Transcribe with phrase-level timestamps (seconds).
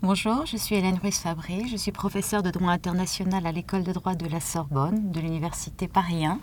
[0.00, 4.14] Bonjour, je suis Hélène Ruiz-Fabry, je suis professeure de droit international à l'école de droit
[4.14, 6.38] de la Sorbonne de l'Université Paris 1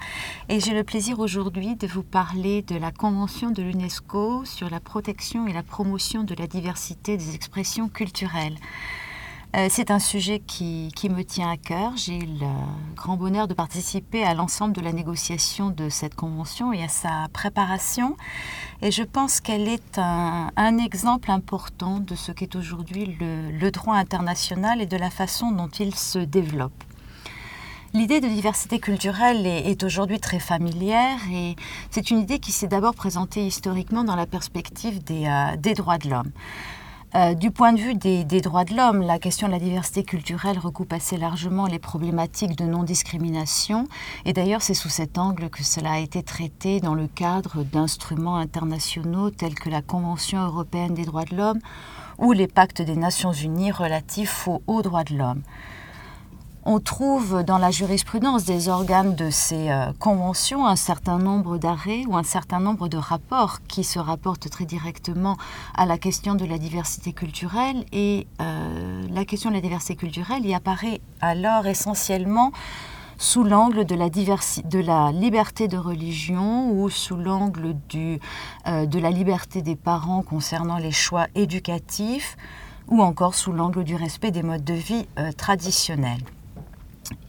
[0.49, 4.81] et j'ai le plaisir aujourd'hui de vous parler de la Convention de l'UNESCO sur la
[4.81, 8.57] protection et la promotion de la diversité des expressions culturelles.
[9.55, 11.93] Euh, c'est un sujet qui, me tient à cœur.
[11.95, 16.73] J'ai eu le grand bonheur de participer à l'ensemble de la négociation de cette convention
[16.73, 18.17] et à sa préparation.
[18.81, 24.81] Et je pense qu'elle est un, exemple important de ce qu'est aujourd'hui le, droit international
[24.81, 26.83] et de la façon dont il se développe.
[27.93, 31.55] L'idée de diversité culturelle est, aujourd'hui très familière et
[31.91, 36.09] c'est une idée qui s'est d'abord présentée historiquement dans la perspective des euh, droits de
[36.09, 36.31] l'homme.
[37.15, 40.59] Euh, du point de vue des, droits de l'homme, la question de la diversité culturelle
[40.59, 43.87] recoupe assez largement les problématiques de non-discrimination.
[44.25, 48.35] Et d'ailleurs, c'est sous cet angle que cela a été traité dans le cadre d'instruments
[48.35, 51.59] internationaux tels que la Convention européenne des droits de l'homme
[52.17, 55.41] ou les pactes des Nations unies relatifs aux droits de l'homme
[56.65, 62.05] on trouve dans la jurisprudence des organes de ces euh, conventions un certain nombre d'arrêts
[62.07, 65.37] ou un certain nombre de rapports qui se rapportent très directement
[65.75, 67.85] à la question de la diversité culturelle.
[67.91, 72.51] Et euh, la question de la diversité culturelle y apparaît alors essentiellement
[73.19, 79.75] sous l'angle de la, liberté de religion ou sous l'angle euh, de la liberté des
[79.75, 82.35] parents concernant les choix éducatifs
[82.87, 86.21] ou encore sous l'angle du respect des modes de vie traditionnels.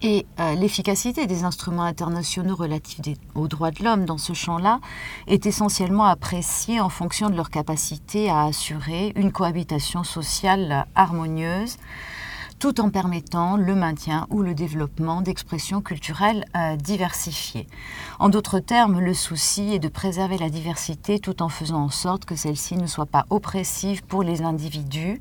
[0.03, 3.01] Et euh, l'efficacité des instruments internationaux relatifs
[3.35, 4.81] aux droits de l'homme dans ce champ-là
[5.27, 11.77] est essentiellement appréciée en fonction de leur capacité à assurer une cohabitation sociale harmonieuse
[12.59, 17.67] tout en permettant le maintien ou le développement d'expressions culturelles euh, diversifiées.
[18.19, 22.25] En d'autres termes, le souci est de préserver la diversité tout en faisant en sorte
[22.25, 25.21] que celle-ci ne soit pas oppressive pour les individus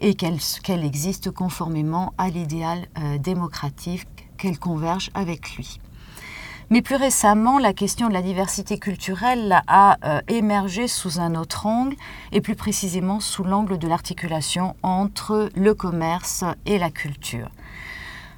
[0.00, 5.80] et qu'elle existe conformément à l'idéal euh, démocratique qu'elle converge avec lui.
[6.70, 11.64] Mais plus récemment, la question de la diversité culturelle a euh, émergé sous un autre
[11.64, 11.96] angle,
[12.30, 17.48] et plus précisément sous l'angle de l'articulation entre le commerce et la culture.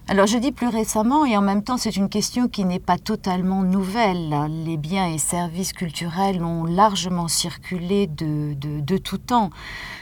[0.09, 2.99] Alors je dis plus récemment, et en même temps c'est une question qui n'est pas
[2.99, 4.35] totalement nouvelle.
[4.65, 9.51] Les biens et services culturels ont largement circulé de, tout temps.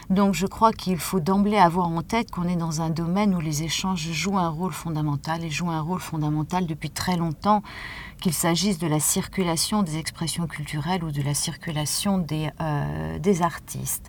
[0.09, 3.41] Donc je crois qu'il faut d'emblée avoir en tête qu'on est dans un domaine où
[3.41, 7.63] les échanges jouent un rôle fondamental et jouent un rôle fondamental depuis très longtemps,
[8.23, 13.43] qu'il s'agisse de la circulation des expressions culturelles ou de la circulation des, euh, des
[13.43, 14.09] artistes.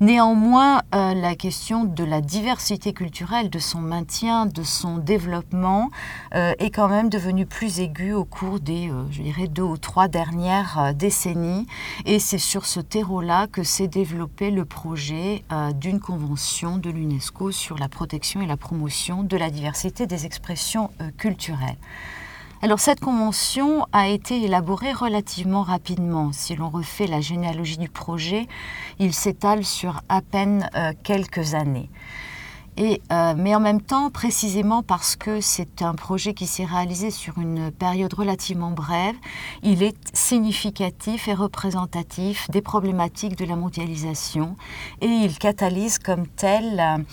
[0.00, 5.90] Néanmoins, euh, la question de la diversité culturelle, de son maintien, de son développement,
[6.34, 10.92] euh, est quand même devenue plus aiguë au cours des, euh, deux ou trois dernières
[10.94, 11.66] décennies.
[12.06, 15.44] Et c'est sur ce terreau-là que s'est développé le projet
[15.74, 20.90] d'une convention de l'UNESCO sur la protection et la promotion de la diversité des expressions
[21.18, 21.76] culturelles.
[22.64, 26.30] Alors cette convention a été élaborée relativement rapidement.
[26.30, 28.46] Si l'on refait la généalogie du projet,
[29.00, 31.90] il s'étale sur à peine euh, quelques années.
[32.80, 37.38] Euh, mais en même temps, précisément parce que c'est un projet qui s'est réalisé sur
[37.38, 39.14] une période relativement brève,
[39.62, 44.56] il est significatif et représentatif des problématiques de la mondialisation
[45.00, 47.04] et il catalyse comme tel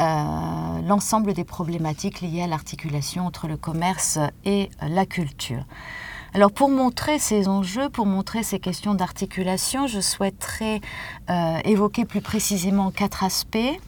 [0.00, 5.64] euh, l'ensemble des problématiques liées à l'articulation entre le commerce et la culture.
[6.34, 10.80] Alors pour montrer ces enjeux, pour montrer ces questions d'articulation, je souhaiterais
[11.30, 13.80] euh, évoquer plus précisément quatre aspects.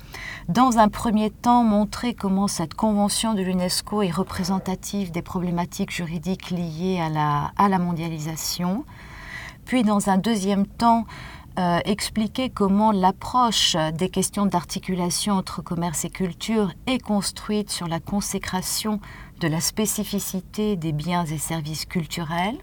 [0.48, 6.50] Dans un premier temps, montrer comment cette convention de l'UNESCO est représentative des problématiques juridiques
[6.50, 8.84] liées à la, à la mondialisation.
[9.66, 11.06] Puis dans un deuxième temps,
[11.58, 18.00] euh, expliquer comment l'approche des questions d'articulation entre commerce et culture est construite sur la
[18.00, 19.00] consécration
[19.40, 22.58] de la spécificité des biens et services culturels.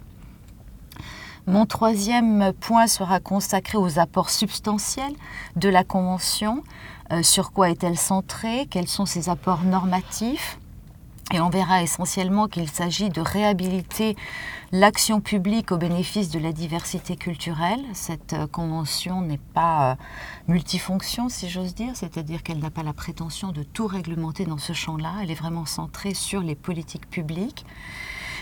[1.48, 5.16] Mon troisième point sera consacré aux apports substantiels
[5.56, 6.64] de la Convention.
[7.12, 8.68] Euh, sur quoi est-elle centrée?
[8.70, 10.60] Quels sont ses apports normatifs?
[11.34, 14.16] Et on verra essentiellement qu'il s'agit de réhabiliter
[14.72, 17.82] l'action publique au bénéfice de la diversité culturelle.
[17.94, 19.96] Cette euh, convention n'est pas euh,
[20.48, 24.72] multifonction, si j'ose dire, c'est-à-dire qu'elle n'a pas la prétention de tout réglementer dans ce
[24.72, 25.16] champ-là.
[25.22, 27.66] Elle est vraiment centrée sur les politiques publiques.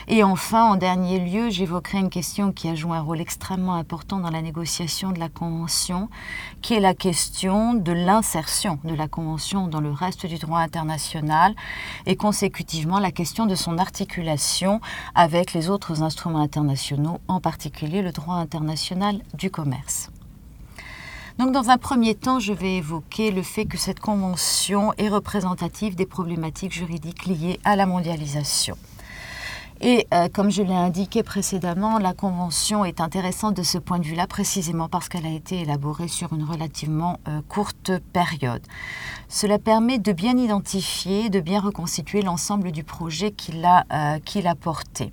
[0.07, 4.19] Et enfin, en dernier lieu, j'évoquerai une question qui a joué un rôle extrêmement important
[4.19, 6.10] dans la négociation de la Convention,
[6.62, 11.56] qui est la question de l'insertion de la Convention dans le reste du droit international
[12.06, 14.80] et consécutivement la question de son articulation
[15.16, 20.12] avec les autres instruments internationaux, en particulier le droit international du commerce.
[21.40, 25.96] Donc dans un premier temps, je vais évoquer le fait que cette convention est représentative
[25.96, 28.78] des problématiques juridiques liées à la mondialisation.
[29.88, 34.04] Et euh, comme je l'ai indiqué précédemment, la Convention est intéressante de ce point de
[34.04, 38.64] vue-là, précisément parce qu'elle a été élaborée sur une relativement euh, courte période.
[39.30, 44.56] Cela permet de bien identifier, de bien reconstituer l'ensemble du projet qu'il a, euh, a
[44.56, 45.12] porté.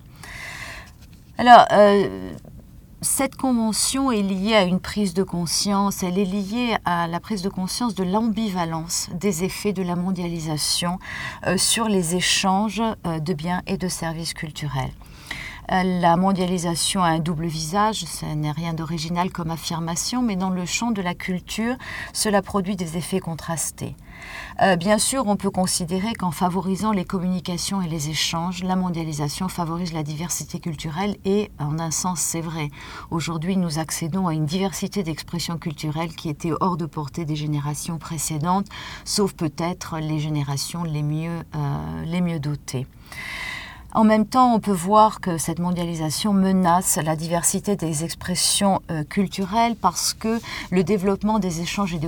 [1.37, 1.67] Alors,
[3.03, 7.43] cette convention est liée à une prise de conscience, elle est liée à la prise
[7.43, 11.01] de conscience de l'ambivalence des effets de la mondialisation
[11.49, 14.93] euh, sur les échanges euh, de biens et de services culturels.
[15.71, 20.51] Euh, la mondialisation a un double visage, ce n'est rien d'original comme affirmation, mais dans
[20.51, 21.77] le champ de la culture,
[22.13, 23.95] cela produit des effets contrastés.
[24.61, 29.49] Euh, bien sûr, on peut considérer qu'en favorisant les communications et les échanges, la mondialisation
[29.49, 32.69] favorise la diversité culturelle et, en un sens, c'est vrai.
[33.11, 37.99] Aujourd'hui, nous accédons à une diversité d'expressions culturelles qui était hors de portée des générations
[37.99, 38.67] précédentes,
[39.05, 42.87] sauf peut-être les générations les mieux, euh, les mieux dotées.
[43.95, 49.05] En même temps, on peut voir que cette mondialisation menace la diversité des expressions euh,
[49.05, 50.41] culturelles parce que
[50.71, 52.01] le développement des échanges et,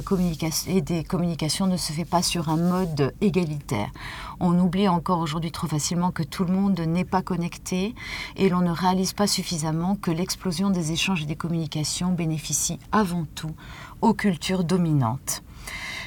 [0.68, 3.90] et, des communications ne se fait pas sur un mode égalitaire.
[4.40, 7.94] On oublie encore aujourd'hui trop facilement que tout le monde n'est pas connecté
[8.36, 13.26] et l'on ne réalise pas suffisamment que l'explosion des échanges et des communications bénéficie avant
[13.34, 13.54] tout
[14.00, 15.42] aux cultures dominantes.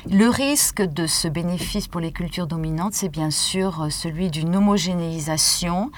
[0.09, 4.56] Le risque de ce bénéfice pour les cultures dominantes, c'est bien sûr euh, celui d'une
[4.56, 5.92] homogénéisation.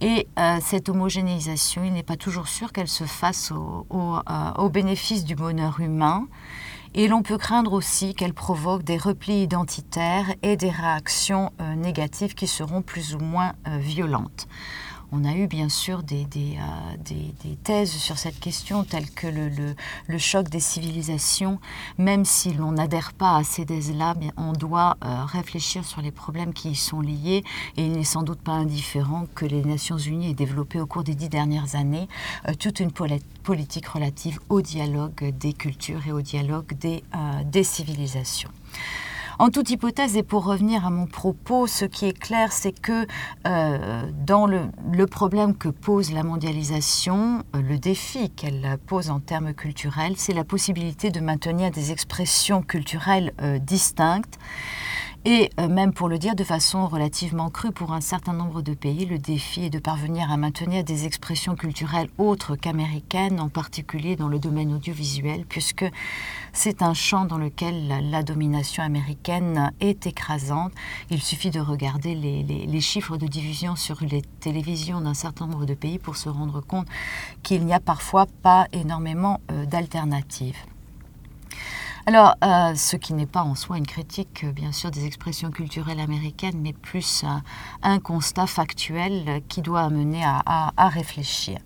[0.00, 3.84] Et euh, cette homogénéisation, il n'est pas toujours sûr qu'elle se fasse au,
[4.30, 6.28] euh, bénéfice du bonheur humain.
[6.94, 12.46] Et l'on peut craindre aussi qu'elle provoque des replis identitaires et des réactions négatives qui
[12.46, 14.48] seront plus ou moins violentes.
[15.10, 20.50] On a eu bien sûr des, euh, thèses sur cette question, telles que le, choc
[20.50, 21.60] des civilisations.
[21.96, 26.52] Même si l'on n'adhère pas à ces thèses-là, on doit euh, réfléchir sur les problèmes
[26.52, 27.42] qui y sont liés.
[27.78, 31.04] Et il n'est sans doute pas indifférent que les Nations Unies aient développé au cours
[31.04, 32.06] des dix dernières années
[32.46, 38.50] euh, toute une politique relative au dialogue des cultures et au dialogue des civilisations.
[39.40, 43.06] En toute hypothèse, et pour revenir à mon propos, ce qui est clair, c'est que
[43.46, 49.54] euh, dans le, problème que pose la mondialisation, euh, le défi qu'elle pose en termes
[49.54, 54.40] culturels, c'est la possibilité de maintenir des expressions culturelles euh, distinctes
[55.24, 58.72] et euh, même pour le dire de façon relativement crue pour un certain nombre de
[58.74, 64.16] pays, le défi est de parvenir à maintenir des expressions culturelles autres qu'américaines, en particulier
[64.16, 65.84] dans le domaine audiovisuel, puisque
[66.52, 70.72] c'est un champ dans lequel la, domination américaine est écrasante.
[71.10, 75.74] Il suffit de regarder les, chiffres de diffusion sur les télévisions d'un certain nombre de
[75.74, 76.86] pays pour se rendre compte
[77.42, 80.56] qu'il n'y a parfois pas énormément euh, d'alternatives.
[82.08, 85.50] Alors, euh, ce qui n'est pas en soi une critique, euh, bien sûr, des expressions
[85.50, 87.22] culturelles américaines, mais plus
[87.82, 91.58] un constat factuel qui doit amener à, réfléchir.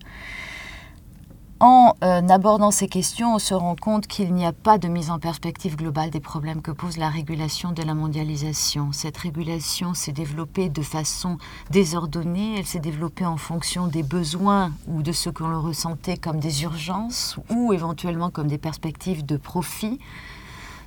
[1.61, 5.09] En euh, abordant ces questions, on se rend compte qu'il n'y a pas de mise
[5.11, 8.91] en perspective globale des problèmes que pose la régulation de la mondialisation.
[8.91, 11.37] Cette régulation s'est développée de façon
[11.71, 16.41] désordonnée, elle s'est développée en fonction des besoins ou de ce que l'on ressentait comme
[16.41, 19.99] des urgences ou éventuellement comme des perspectives de profit.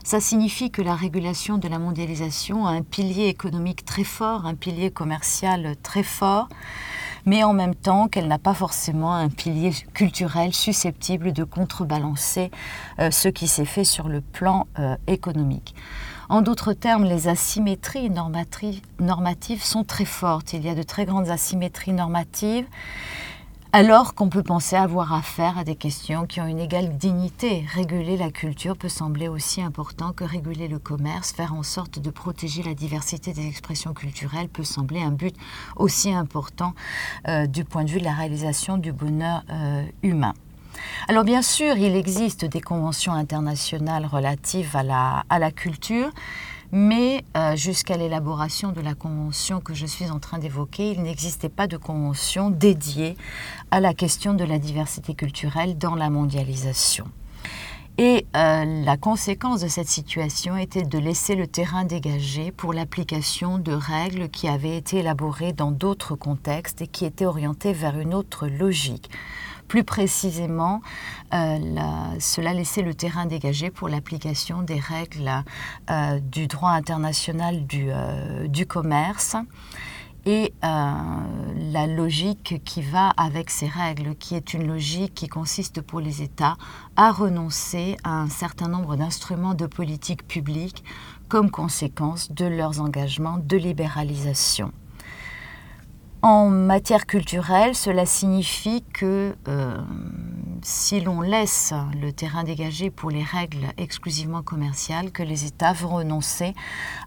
[0.06, 4.54] Ça signifie que la régulation de la mondialisation a un pilier économique très fort, un
[4.54, 6.48] pilier commercial très fort,
[7.24, 12.52] mais en même temps qu'elle n'a pas forcément un pilier culturel susceptible de contrebalancer
[13.00, 15.74] euh, ce qui s'est fait sur le plan euh, économique.
[16.28, 20.52] En d'autres termes, les asymétries normatives sont très fortes.
[20.52, 22.66] Il y a de très grandes asymétries normatives
[23.76, 27.66] alors qu'on peut penser avoir affaire à des questions qui ont une égale dignité.
[27.74, 31.32] Réguler la culture peut sembler aussi important que réguler le commerce.
[31.32, 35.36] Faire en sorte de protéger la diversité des expressions culturelles peut sembler un but
[35.76, 36.72] aussi important
[37.28, 40.32] euh, du point de vue de la réalisation du bonheur euh, humain.
[41.08, 46.10] Alors bien sûr, il existe des conventions internationales relatives à la culture,
[46.72, 51.48] mais euh, jusqu'à l'élaboration de la convention que je suis en train d'évoquer, il n'existait
[51.48, 53.16] pas de convention dédiée
[53.70, 57.06] à la question de la diversité culturelle dans la mondialisation.
[57.98, 63.58] Et euh, la conséquence de cette situation était de laisser le terrain dégagé pour l'application
[63.58, 68.12] de règles qui avaient été élaborées dans d'autres contextes et qui étaient orientées vers une
[68.12, 69.08] autre logique.
[69.68, 70.80] Plus précisément,
[71.34, 71.58] euh,
[72.20, 75.30] cela laissait le terrain dégagé pour l'application des règles
[75.90, 79.36] euh, du droit international du, euh, commerce
[80.28, 86.00] et la logique qui va avec ces règles, qui est une logique qui consiste pour
[86.00, 86.56] les États
[86.96, 90.82] à renoncer à un certain nombre d'instruments de politique publique
[91.28, 94.72] comme conséquence de leurs engagements de libéralisation.
[96.28, 99.78] En matière culturelle, cela signifie que euh,
[100.60, 105.90] si l'on laisse le terrain dégagé pour les règles exclusivement commerciales, que les États vont
[105.90, 106.52] renoncer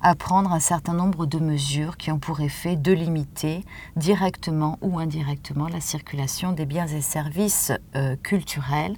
[0.01, 3.65] à prendre un certain nombre de mesures qui ont pour effet de limiter
[3.97, 8.95] directement ou indirectement la circulation des biens et services euh, culturels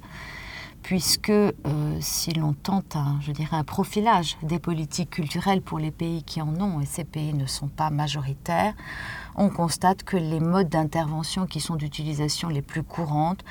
[0.84, 1.52] puisque euh,
[2.00, 6.42] si l'on tente un, je dirais, un profilage des politiques culturelles pour les pays qui
[6.42, 8.74] en ont, et ces pays ne sont pas majoritaires,
[9.36, 13.44] on constate que les modes d'intervention qui sont d'utilisation les plus courantes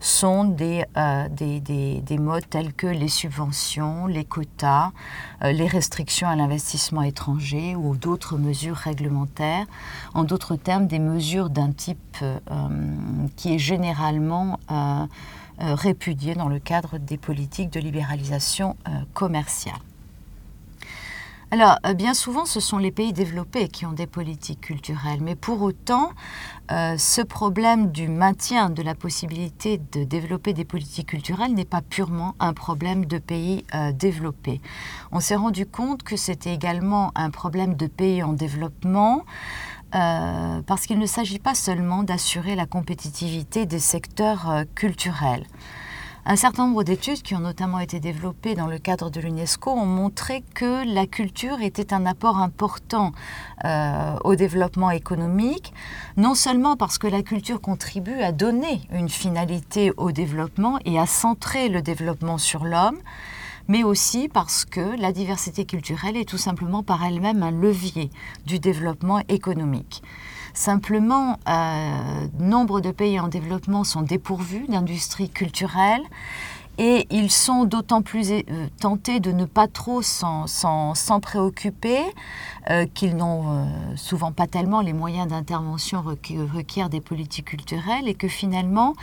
[0.00, 4.92] sont des, euh, des, des, modes tels que les subventions, les quotas,
[5.42, 9.66] euh, les restrictions à l'investissement étranger ou d'autres mesures réglementaires.
[10.14, 11.98] En d'autres termes, des mesures d'un type
[13.36, 14.58] qui est généralement
[15.60, 19.80] euh, répudiées dans le cadre des politiques de libéralisation euh, commerciale.
[21.50, 25.34] Alors, euh, bien souvent, ce sont les pays développés qui ont des politiques culturelles, mais
[25.34, 26.12] pour autant,
[26.70, 32.34] ce problème du maintien de la possibilité de développer des politiques culturelles n'est pas purement
[32.40, 34.60] un problème de pays développés.
[35.10, 39.24] On s'est rendu compte que c'était également un problème de pays en développement,
[39.94, 45.46] euh, parce qu'il ne s'agit pas seulement d'assurer la compétitivité des secteurs euh, culturels.
[46.30, 49.86] Un certain nombre d'études qui ont notamment été développées dans le cadre de l'UNESCO ont
[49.86, 53.12] montré que la culture était un apport important
[53.64, 55.72] euh, au développement économique,
[56.18, 61.06] non seulement parce que la culture contribue à donner une finalité au développement et à
[61.06, 62.98] centrer le développement sur l'homme,
[63.68, 68.10] mais aussi parce que la diversité culturelle est tout simplement par elle-même un levier
[68.46, 70.02] du développement économique.
[70.54, 76.02] Simplement, euh, nombre de pays en développement sont dépourvus d'industrie culturelle
[76.78, 78.42] et ils sont d'autant plus euh,
[78.80, 80.44] tentés de ne pas trop s'en
[81.20, 82.00] préoccuper
[82.70, 88.28] euh, qu'ils n'ont souvent pas tellement les moyens d'intervention requièrent des politiques culturelles et que
[88.28, 88.94] finalement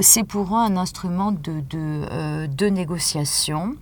[0.00, 3.76] c'est pour eux un instrument de, négociation.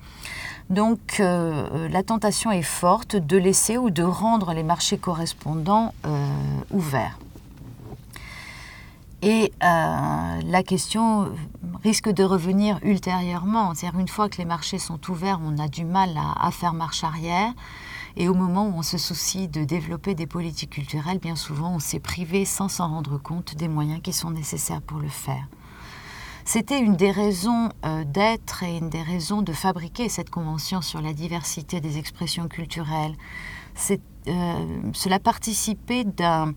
[0.70, 6.28] Donc euh, la tentation est forte de laisser ou de rendre les marchés correspondants euh,
[6.70, 7.18] ouverts.
[9.22, 11.32] Et euh, la question
[11.82, 13.74] risque de revenir ultérieurement.
[13.74, 17.02] C'est-à-dire une fois que les marchés sont ouverts, on a du mal à, faire marche
[17.02, 17.52] arrière.
[18.16, 21.78] Et au moment où on se soucie de développer des politiques culturelles, bien souvent on
[21.78, 25.46] s'est privé sans s'en rendre compte des moyens qui sont nécessaires pour le faire.
[26.44, 31.02] C'était une des raisons euh, d'être et une des raisons de fabriquer cette convention sur
[31.02, 33.14] la diversité des expressions culturelles.
[33.90, 36.54] Euh, cela participait d'un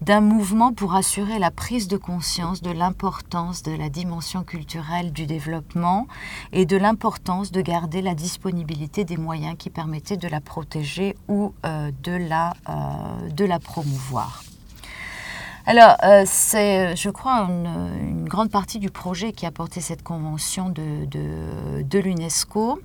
[0.00, 5.26] d'un mouvement pour assurer la prise de conscience de l'importance de la dimension culturelle du
[5.26, 6.06] développement
[6.52, 11.52] et de l'importance de garder la disponibilité des moyens qui permettaient de la protéger ou
[11.64, 12.54] euh, de, la,
[13.30, 14.42] de la promouvoir.
[15.68, 20.70] Alors, euh, c'est, je crois, une, grande partie du projet qui a porté cette convention
[20.70, 21.04] de,
[21.82, 22.80] de, l'UNESCO.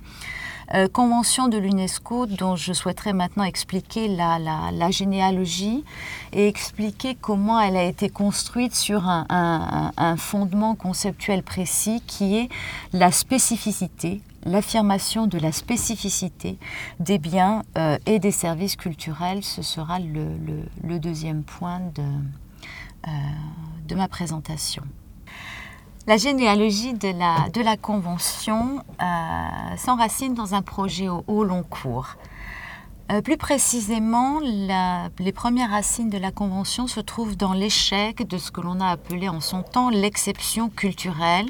[0.72, 5.84] Euh, convention de l'UNESCO dont je souhaiterais maintenant expliquer la, généalogie
[6.32, 12.48] et expliquer comment elle a été construite sur un, fondement conceptuel précis qui est
[12.92, 16.56] la spécificité, l'affirmation de la spécificité
[17.00, 19.42] des biens euh, et des services culturels.
[19.42, 22.02] Ce sera le, deuxième point de,
[23.08, 23.10] euh,
[23.88, 24.82] de ma présentation.
[26.06, 32.16] La généalogie de la, Convention euh, s'enracine dans un projet au, long cours.
[33.10, 38.50] Euh, plus précisément, les premières racines de la Convention se trouvent dans l'échec de ce
[38.50, 41.48] que l'on a appelé en son temps l'exception culturelle,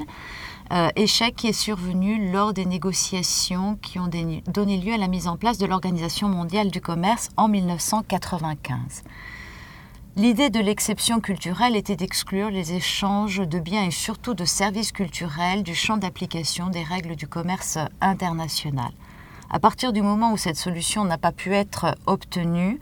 [0.95, 5.35] échec qui est survenu lors des négociations qui ont donné lieu à la mise en
[5.35, 9.03] place de l'Organisation mondiale du commerce en 1995.
[10.17, 15.61] L'idée de l'exception culturelle était d'exclure les échanges de biens et surtout de services culturels
[15.61, 18.91] du champ d'application des règles du commerce international.
[19.49, 22.79] À partir du moment où cette solution n'a pas pu être obtenue,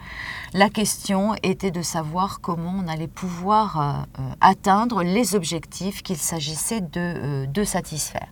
[0.54, 6.82] la question était de savoir comment on allait pouvoir euh, atteindre les objectifs qu'il s'agissait
[6.82, 8.28] de, euh, de satisfaire.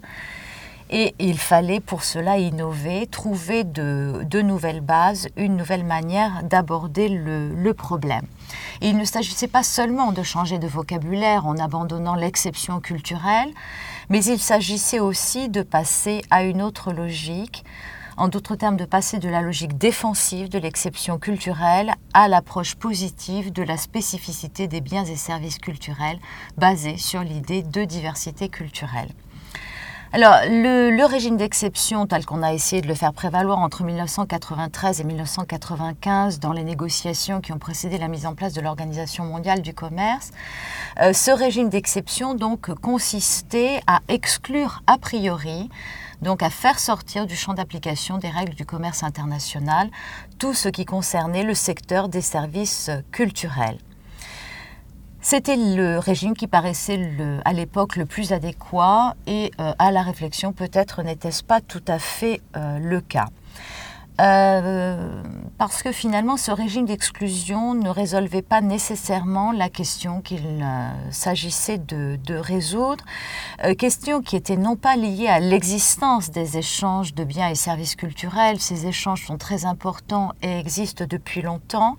[0.94, 7.74] Et il fallait pour cela innover, trouver de, nouvelles bases, une nouvelle manière d'aborder le,
[7.74, 8.26] problème.
[8.82, 13.50] Il ne s'agissait pas seulement de changer de vocabulaire en abandonnant l'exception culturelle,
[14.10, 17.64] mais il s'agissait aussi de passer à une autre logique
[18.18, 23.54] En d'autres termes, de passer de la logique défensive de l'exception culturelle à l'approche positive
[23.54, 26.20] de la spécificité des biens et services culturels
[26.58, 29.10] basée sur l'idée de diversité culturelle.
[30.14, 35.06] Alors, le, régime d'exception, tel qu'on a essayé de le faire prévaloir entre 1993 et
[35.06, 39.74] 1995 dans les négociations qui ont précédé la mise en place de l'Organisation mondiale du
[39.74, 40.32] commerce,
[41.00, 45.70] euh, ce régime d'exception donc consistait à exclure a priori
[46.22, 49.90] donc à faire sortir du champ d'application des règles du commerce international
[50.40, 53.78] tout ce qui concernait le secteur des services culturels.
[55.24, 57.00] C'était le régime qui paraissait
[57.46, 62.00] à l'époque le plus adéquat et euh, à la réflexion peut-être n'était-ce pas tout à
[62.00, 63.28] fait euh, le cas.
[64.20, 65.22] Euh,
[65.60, 70.66] parce que finalement, ce régime d'exclusion ne résolvait pas nécessairement la question qu'il
[71.12, 73.04] s'agissait de, de, résoudre,
[73.80, 78.60] question qui était non pas liée à l'existence des échanges de biens et services culturels,
[78.60, 81.96] ces échanges sont très importants et existent depuis longtemps,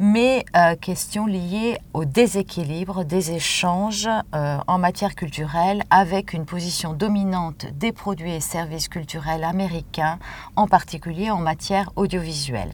[0.00, 6.94] mais euh, question liée au déséquilibre des échanges euh, en matière culturelle avec une position
[6.94, 10.18] dominante des produits et services culturels américains,
[10.56, 12.72] en particulier en matière audiovisuelle.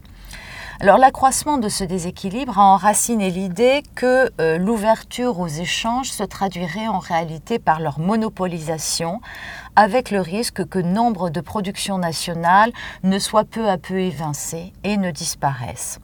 [0.79, 6.87] Alors l'accroissement de ce déséquilibre a enraciné l'idée que euh, l'ouverture aux échanges se traduirait
[6.87, 9.21] en réalité par leur monopolisation,
[9.75, 14.97] avec le risque que nombre de productions nationales ne soient peu à peu évincées et
[14.97, 15.99] ne disparaissent.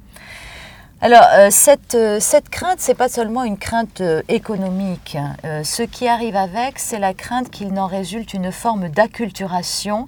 [1.05, 5.19] Alors, euh, cette, euh, cette crainte, c'est pas seulement une crainte euh, économique.
[5.65, 10.07] ce qui arrive avec, c'est la crainte qu'il n'en résulte une forme d'acculturation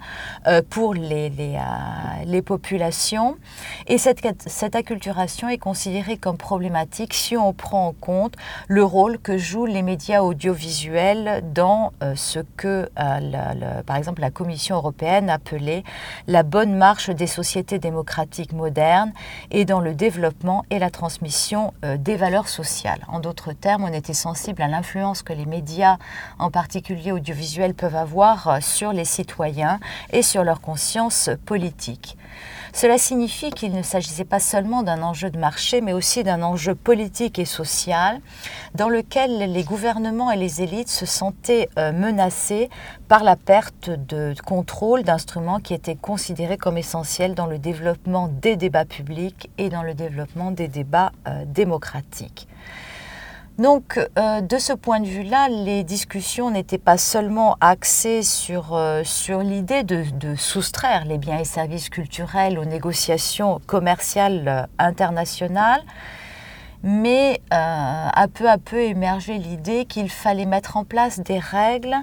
[0.70, 1.58] pour les, les,
[2.26, 3.36] les, populations.
[3.88, 8.34] Et cette, cette acculturation est considérée comme problématique si on prend en compte
[8.68, 12.88] le rôle que jouent les médias audiovisuels dans ce que,
[13.86, 15.82] par exemple, la Commission européenne appelait
[16.28, 19.12] la bonne marche des sociétés démocratiques modernes
[19.50, 23.04] et dans le développement et la transmission euh, des valeurs sociales.
[23.08, 25.98] En d'autres termes, on était sensible à l'influence que les médias,
[26.38, 29.80] en particulier audiovisuels, peuvent avoir euh, sur les citoyens
[30.12, 32.16] et sur leur conscience politique.
[32.72, 36.74] Cela signifie qu'il ne s'agissait pas seulement d'un enjeu de marché, mais aussi d'un enjeu
[36.74, 38.20] politique et social
[38.74, 42.68] dans lequel les gouvernements et les élites se sentaient euh, menacés
[43.06, 48.56] par la perte de contrôle d'instruments qui étaient considérés comme essentiels dans le développement des
[48.56, 52.48] débats publics et dans le développement des débats euh, démocratiques.
[53.58, 59.04] Donc, euh, de ce point de vue-là, les discussions n'étaient pas seulement axées sur, euh,
[59.44, 65.82] l'idée de, soustraire les biens et services culturels aux négociations commerciales internationales,
[66.84, 71.96] mais a peu à peu émergé l'idée qu'il fallait mettre en place des règles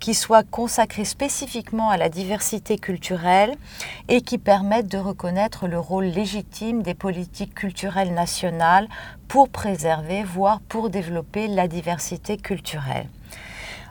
[0.00, 3.54] qui soient consacrées spécifiquement à la diversité culturelle
[4.08, 8.88] et qui permettent de reconnaître le rôle légitime des politiques culturelles nationales
[9.28, 13.06] pour préserver, voire pour développer la diversité culturelle.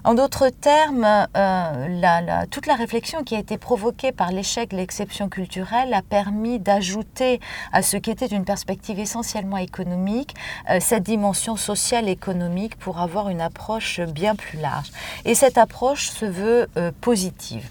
[0.03, 1.05] En d'autres termes,
[1.37, 6.57] euh, toute la réflexion qui a été provoquée par l'échec de l'exception culturelle a permis
[6.57, 7.39] d'ajouter
[7.71, 10.33] à ce qui était une perspective essentiellement économique
[10.71, 14.89] euh, cette dimension sociale économique pour avoir une approche bien plus large.
[15.25, 17.69] Et cette approche se veut euh, positive.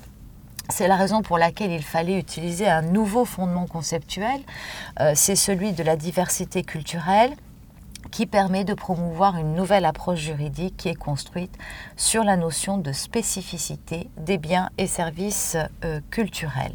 [0.69, 4.41] C'est la raison pour laquelle il fallait utiliser un nouveau fondement conceptuel,
[5.15, 7.33] c'est celui de la diversité culturelle
[8.11, 11.57] qui permet de promouvoir une nouvelle approche juridique qui est construite
[11.97, 16.75] sur la notion de spécificité des biens et services euh, culturels.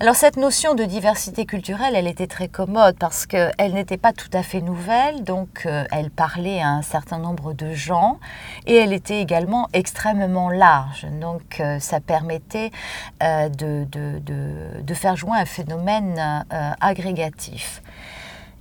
[0.00, 4.30] Alors cette notion de diversité culturelle, elle était très commode parce qu'elle n'était pas tout
[4.32, 8.18] à fait nouvelle, donc euh, elle parlait à un certain nombre de gens
[8.66, 11.06] et elle était également extrêmement large.
[11.20, 12.72] Donc euh, ça permettait
[13.20, 16.44] de, de, faire jouer un phénomène
[16.80, 17.80] agrégatif.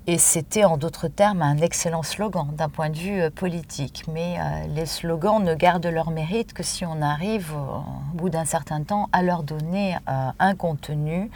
[0.08, 4.06] Et c'était en d'autres termes un excellent slogan d'un point de vue euh, politique.
[4.12, 8.46] Mais euh, les slogans ne gardent leur mérite que si on arrive au bout d'un
[8.46, 11.30] certain temps à leur donner euh, un contenu,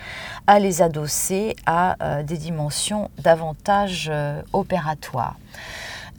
[0.47, 4.11] à les adosser à des dimensions davantage
[4.53, 5.37] opératoires.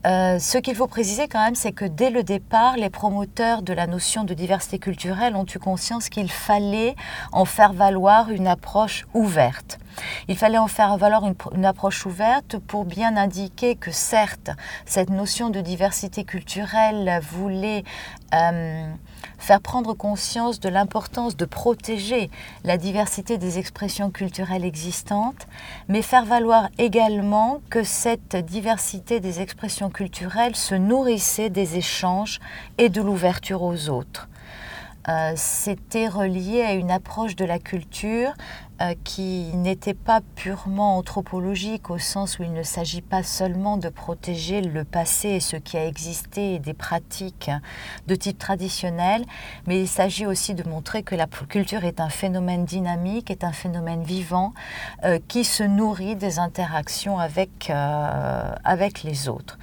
[0.07, 3.73] Euh, ce qu'il faut préciser quand même, c'est que dès le départ, les promoteurs de
[3.73, 6.95] la notion de diversité culturelle ont eu conscience qu'il fallait
[7.33, 9.81] en faire valoir une approche ouverte.
[10.29, 14.51] Il fallait en faire valoir une, approche ouverte pour bien indiquer que certes,
[14.85, 17.83] cette notion de diversité culturelle voulait
[18.35, 18.93] euh,
[19.39, 22.31] faire prendre conscience de l'importance de protéger
[22.65, 25.47] la diversité des expressions culturelles existantes,
[25.89, 32.41] mais faire valoir également que cette diversité des expressions culturelles se nourrissait des échanges
[32.79, 34.29] et de l'ouverture aux autres.
[35.37, 38.33] C'était relié à une approche de la culture
[38.83, 43.89] euh, qui n'était pas purement anthropologique au sens où il ne s'agit pas seulement de
[43.89, 47.51] protéger le passé et ce qui a existé et des pratiques
[48.07, 49.25] de type traditionnel,
[49.67, 53.53] mais il s'agit aussi de montrer que la culture est un phénomène dynamique, est un
[53.53, 54.53] phénomène vivant
[55.05, 59.57] euh, qui se nourrit des interactions avec, euh, avec les autres.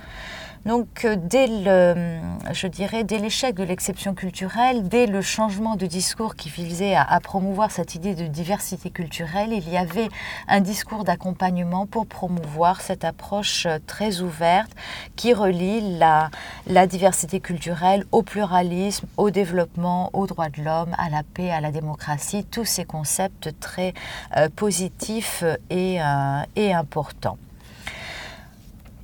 [0.66, 2.20] Donc euh, dès le,
[2.54, 7.70] je dès l'échec de l'exception culturelle, dès le changement de discours qui visait à, promouvoir
[7.70, 10.08] cette idée de diversité culturelle, il y avait
[10.48, 14.72] un discours d'accompagnement pour promouvoir cette approche euh, très ouverte
[15.18, 16.30] qui relie la,
[16.68, 21.60] la diversité culturelle au pluralisme, au développement, aux droits de l'homme, à la paix, à
[21.60, 23.94] la démocratie, tous ces concepts très
[24.38, 26.00] euh, positifs et,
[26.56, 27.38] et importants.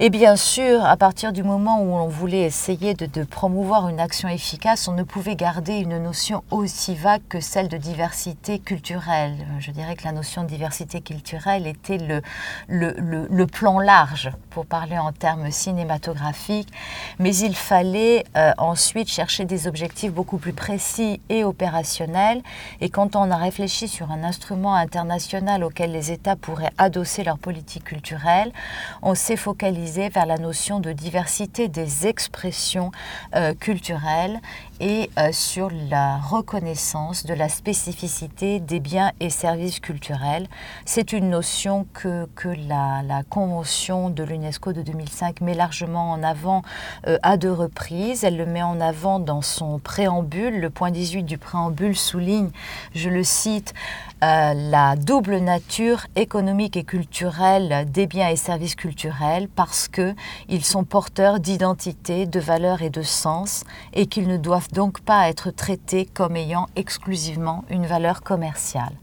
[0.02, 4.30] Et bien sûr, à partir du moment où on voulait essayer de, promouvoir une action
[4.30, 9.36] efficace, on ne pouvait garder une notion aussi vague que celle de diversité culturelle.
[9.60, 12.22] Je dirais que la notion de diversité culturelle était le,
[12.70, 16.72] le, plan large, pour parler en termes cinématographiques,
[17.20, 22.42] mais il fallait euh, ensuite chercher des objectifs beaucoup plus précis et opérationnels.
[22.80, 27.38] Et quand on a réfléchi sur un instrument international auquel les États pourraient adosser leur
[27.38, 28.54] politique culturelle,
[29.02, 32.92] on s'est focalisé vers la notion de diversité des expressions
[33.36, 34.40] euh, culturelles
[34.80, 40.48] et euh, sur la reconnaissance de la spécificité des biens et services culturels.
[40.86, 46.64] C'est une notion que, que la, Convention de l'UNESCO de 2005 met largement en avant
[47.08, 48.24] euh, à deux reprises.
[48.24, 50.60] Elle le met en avant dans son préambule.
[50.60, 52.50] Le point 18 du préambule souligne,
[52.96, 53.74] je le cite,
[54.22, 60.84] euh, la double nature économique et culturelle des biens et services culturels parce qu'ils sont
[60.84, 63.64] porteurs d'identité, de valeurs et de sens
[63.94, 68.94] et qu'ils ne doivent donc pas être traités comme ayant exclusivement une valeur commerciale.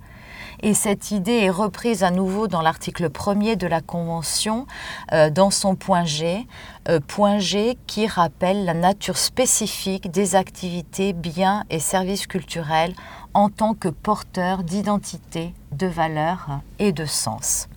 [0.63, 4.67] Et cette idée est reprise à nouveau dans l'article 1er de la Convention,
[5.13, 6.47] euh, dans son point G,
[6.89, 12.95] euh, point G qui rappelle la nature spécifique des activités, biens et services culturels
[13.35, 17.69] en tant que porteurs d'identité, de valeurs et de sens.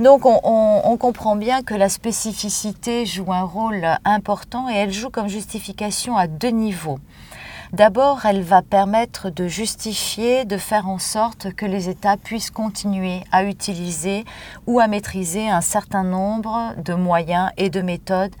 [0.00, 5.26] Donc on, comprend bien que la spécificité joue un rôle important et elle joue comme
[5.26, 7.00] justification à deux niveaux.
[7.72, 13.24] D'abord, elle va permettre de justifier, de faire en sorte que les États puissent continuer
[13.32, 14.24] à utiliser
[14.68, 18.34] ou à maîtriser un certain nombre de moyens et de méthodes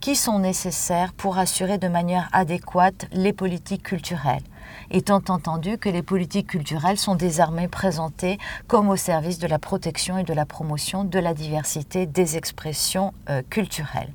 [0.00, 4.42] qui sont nécessaires pour assurer de manière adéquate les politiques culturelles
[4.90, 10.18] étant entendu que les politiques culturelles sont désormais présentées comme au service de la protection
[10.18, 14.12] et de la promotion de la diversité des expressions euh, culturelles.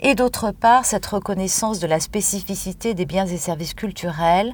[0.00, 4.52] Et d'autre part, cette reconnaissance de la spécificité des biens et services culturels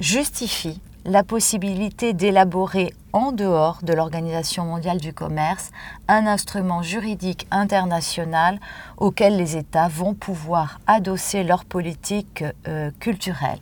[0.00, 5.70] justifie la possibilité d'élaborer en dehors de l'Organisation mondiale du commerce
[6.06, 8.60] un instrument juridique international
[8.98, 13.58] auquel les États vont pouvoir adosser leur politique euh, culturelle.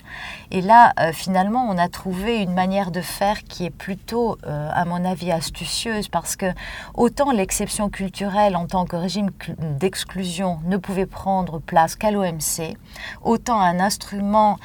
[0.50, 4.70] Et là, euh, finalement, on a trouvé une manière de faire qui est plutôt, euh,
[4.72, 6.46] à mon avis, astucieuse parce que
[6.94, 9.30] autant l'exception culturelle en tant que régime
[9.78, 12.76] d'exclusion ne pouvait prendre place qu'à l'OMC,
[13.22, 14.58] autant un instrument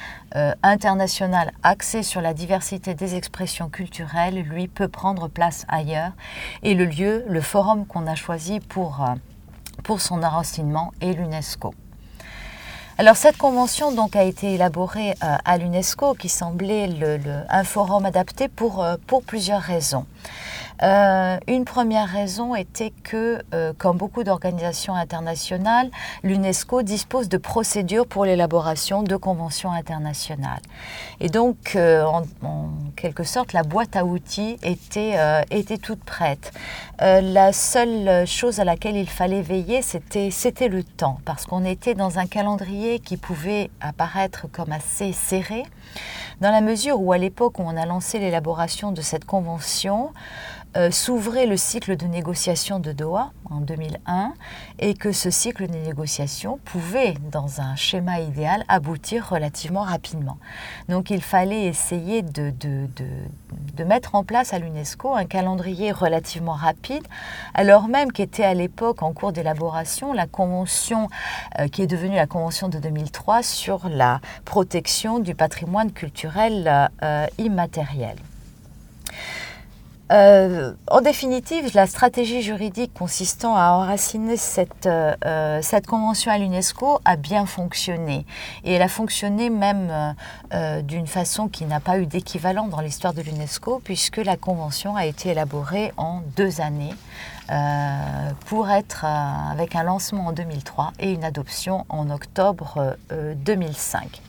[0.62, 6.12] international axé sur la diversité des expressions culturelles, lui, peut prendre place ailleurs.
[6.62, 9.14] Et le lieu, le forum qu'on a choisi pour, euh,
[9.98, 11.74] son enracinement est l'UNESCO.
[12.98, 16.88] Alors cette convention donc a été élaborée euh, à l'UNESCO qui semblait
[17.48, 20.04] un forum adapté pour, euh, pour plusieurs raisons.
[20.82, 25.90] Euh, une première raison était que, euh, comme beaucoup d'organisations internationales,
[26.22, 30.62] l'UNESCO dispose de procédures pour l'élaboration de conventions internationales.
[31.20, 32.22] Et donc, euh, en,
[32.96, 35.14] quelque sorte, la boîte à outils était,
[35.50, 36.52] était toute prête.
[37.00, 42.18] La seule chose à laquelle il fallait veiller, c'était le temps, parce qu'on était dans
[42.18, 45.62] un calendrier qui pouvait apparaître comme assez serré,
[46.40, 50.12] dans la mesure où, à l'époque où on a lancé l'élaboration de cette convention,
[50.76, 54.34] euh, s'ouvrait le cycle de négociation de Doha en 2001
[54.78, 60.38] et que ce cycle de négociation pouvait, dans un schéma idéal, aboutir relativement rapidement.
[60.88, 62.86] Donc il fallait essayer de, de,
[63.76, 66.89] de, mettre en place à l'UNESCO un calendrier relativement rapide,
[67.54, 71.08] alors même qu'était à l'époque en cours d'élaboration la convention
[71.58, 77.26] euh, qui est devenue la convention de 2003 sur la protection du patrimoine culturel euh,
[77.38, 78.16] immatériel.
[80.10, 87.00] Euh, en définitive, la stratégie juridique consistant à enraciner cette, euh, cette convention à l'UNESCO
[87.04, 88.26] a bien fonctionné.
[88.64, 90.14] Et elle a fonctionné même
[90.52, 94.96] euh, d'une façon qui n'a pas eu d'équivalent dans l'histoire de l'UNESCO, puisque la convention
[94.96, 96.94] a été élaborée en deux années
[99.02, 104.22] avec un lancement en 2003 et une adoption en octobre 2005.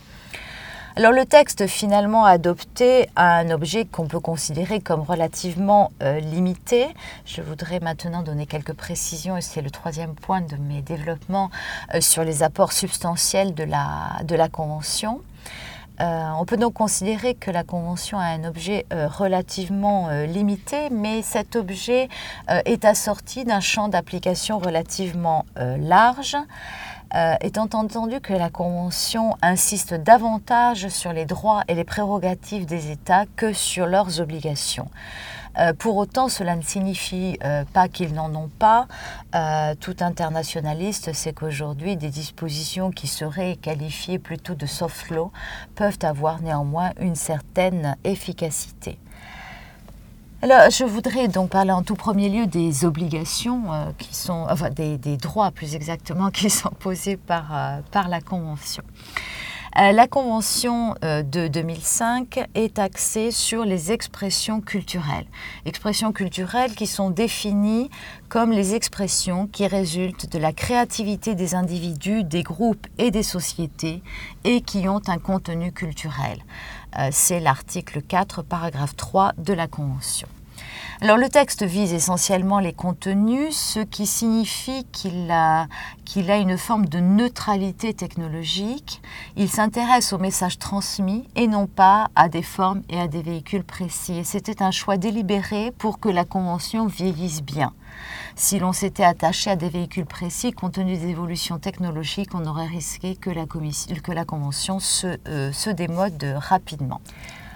[0.97, 6.87] Alors le texte finalement adopté a un objet qu'on peut considérer comme relativement euh, limité.
[7.25, 11.49] Je voudrais maintenant donner quelques précisions, et c'est le troisième point de mes développements,
[11.93, 15.21] euh, sur les apports substantiels de la, de la Convention.
[16.01, 21.55] Euh, on peut donc considérer que la Convention a un objet relativement limité, mais cet
[21.55, 22.09] objet
[22.65, 26.35] est assorti d'un champ d'application relativement large.
[27.13, 32.91] Euh, étant entendu que la Convention insiste davantage sur les droits et les prérogatives des
[32.91, 34.89] États que sur leurs obligations.
[35.59, 38.87] Euh, pour autant, cela ne signifie euh, pas qu'ils n'en ont pas.
[39.81, 45.31] tout internationaliste sait qu'aujourd'hui, des dispositions qui seraient qualifiées plutôt de soft law
[45.75, 48.97] peuvent avoir néanmoins une certaine efficacité.
[50.43, 54.97] Alors, je voudrais donc parler en tout premier lieu des obligations euh, qui sont, des,
[55.17, 58.81] droits plus exactement, qui sont posés par, euh, la Convention.
[59.79, 65.27] Euh, la Convention de 2005 est axée sur les expressions culturelles.
[65.65, 67.91] Expressions culturelles qui sont définies
[68.27, 74.01] comme les expressions qui résultent de la créativité des individus, des groupes et des sociétés
[74.43, 76.39] et qui ont un contenu culturel.
[76.97, 80.27] Euh, c'est l'article 4, paragraphe 3 de la Convention.
[81.03, 85.65] Alors le texte vise essentiellement les contenus, ce qui signifie qu'il a,
[86.05, 89.01] qu'il a une forme de neutralité technologique.
[89.35, 93.63] Il s'intéresse aux messages transmis et non pas à des formes et à des véhicules
[93.63, 94.21] précis.
[94.25, 97.73] c'était un choix délibéré pour que la Convention vieillisse bien.
[98.35, 102.67] Si l'on s'était attaché à des véhicules précis, compte tenu des évolutions technologiques, on aurait
[102.67, 107.01] risqué que la, que la Convention se, euh, se démode rapidement.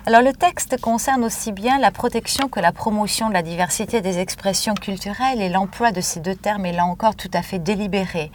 [0.07, 4.19] Alors le texte concerne aussi bien la protection que la promotion de la diversité des
[4.19, 8.31] expressions culturelles et l'emploi de ces deux termes est là encore tout à fait délibéré.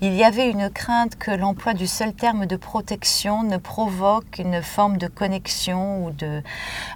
[0.00, 4.62] Il y avait une crainte que l'emploi du seul terme de protection ne provoque une
[4.62, 6.40] forme de connexion ou de, euh,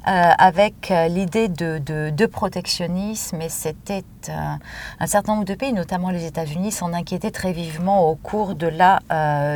[0.06, 4.54] avec euh, l'idée de, protectionnisme et c'était euh,
[5.00, 8.68] un certain nombre de pays, notamment les États-Unis, s'en inquiétaient très vivement au cours de
[8.68, 9.00] la,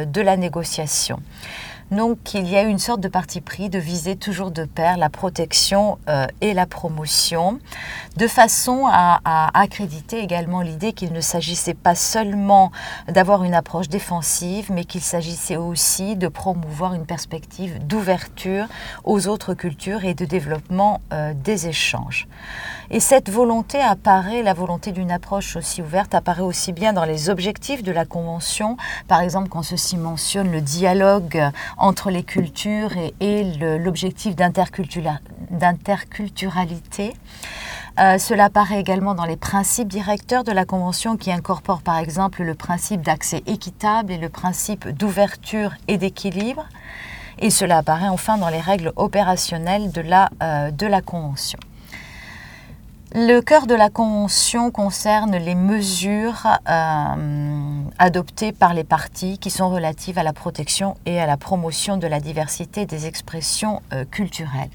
[0.05, 1.21] de la négociation.
[1.91, 5.09] Donc il y a une sorte de parti pris de viser toujours de pair la
[5.09, 7.61] protection euh, et la promotion,
[8.17, 9.19] de façon à,
[9.55, 12.71] accréditer également l'idée qu'il ne s'agissait pas seulement
[13.09, 18.67] d'avoir une approche défensive, mais qu'il s'agissait aussi de promouvoir une perspective d'ouverture
[19.05, 22.29] aux autres cultures et de développement euh, des échanges.
[22.91, 27.31] Et cette volonté apparaît, la volonté d'une approche aussi ouverte, apparaît aussi bien dans les
[27.31, 28.77] objectifs de la Convention,
[29.09, 33.45] par exemple quand ceci mentionne le dialogue entre les cultures et,
[33.79, 37.15] l'objectif d'interculturalité.
[37.99, 42.45] Euh, cela apparaît également dans les principes directeurs de la Convention qui incorporent par exemple
[42.45, 46.69] le principe d'accès équitable et le principe d'ouverture et d'équilibre.
[47.41, 50.71] Et cela apparaît enfin dans les règles opérationnelles de la, euh,
[51.05, 51.59] Convention.
[53.15, 59.71] Le cœur de la Convention concerne les mesures euh, adoptées par les parties qui sont
[59.71, 64.71] relatives à la protection et à la promotion de la diversité des expressions euh, culturelles.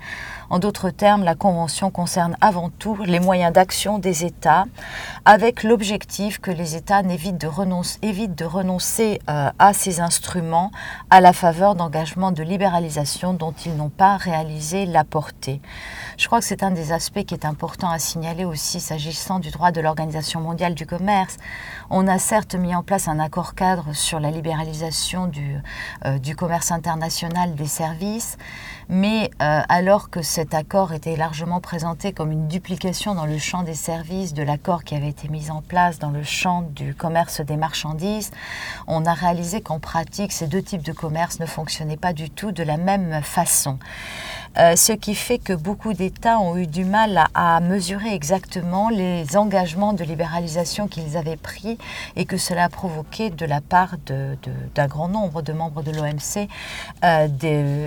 [0.49, 4.65] En d'autres termes, la Convention concerne avant tout les moyens d'action des États,
[5.25, 10.71] avec l'objectif que les États évitent de renoncer, de renoncer euh, à ces instruments
[11.09, 15.61] à la faveur d'engagements de libéralisation dont ils n'ont pas réalisé la portée.
[16.17, 19.49] Je crois que c'est un des aspects qui est important à signaler aussi s'agissant du
[19.49, 21.37] droit de l'Organisation mondiale du commerce.
[21.95, 25.59] On a certes mis en place un accord cadre sur la libéralisation du,
[26.05, 28.39] euh, commerce international des services,
[28.89, 33.63] mais euh, alors que cet accord était largement présenté comme une duplication dans le champ
[33.63, 37.41] des services de l'accord qui avait été mis en place dans le champ du commerce
[37.41, 38.31] des marchandises,
[38.87, 42.51] on a réalisé qu'en pratique, ces deux types de commerce ne fonctionnaient pas du tout
[42.51, 43.77] de la même façon.
[44.59, 49.35] Euh, ce qui fait que beaucoup d'États ont eu du mal à, mesurer exactement les
[49.35, 51.77] engagements de libéralisation qu'ils avaient pris
[52.15, 56.47] et que cela a provoqué de la part d'un grand nombre de membres de l'OMC
[57.03, 57.27] euh,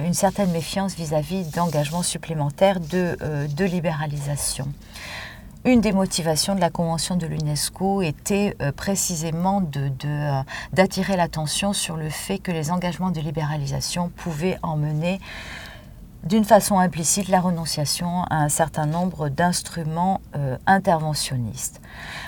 [0.07, 4.69] une certaine méfiance vis-à-vis d'engagements supplémentaires de, euh, de, libéralisation.
[5.65, 9.61] Une des motivations de la Convention de l'UNESCO était précisément
[10.73, 15.19] d'attirer de, l'attention sur le fait que les engagements de libéralisation pouvaient emmener
[16.27, 21.81] d'une façon implicite la renonciation à un certain nombre d'instruments euh, interventionnistes.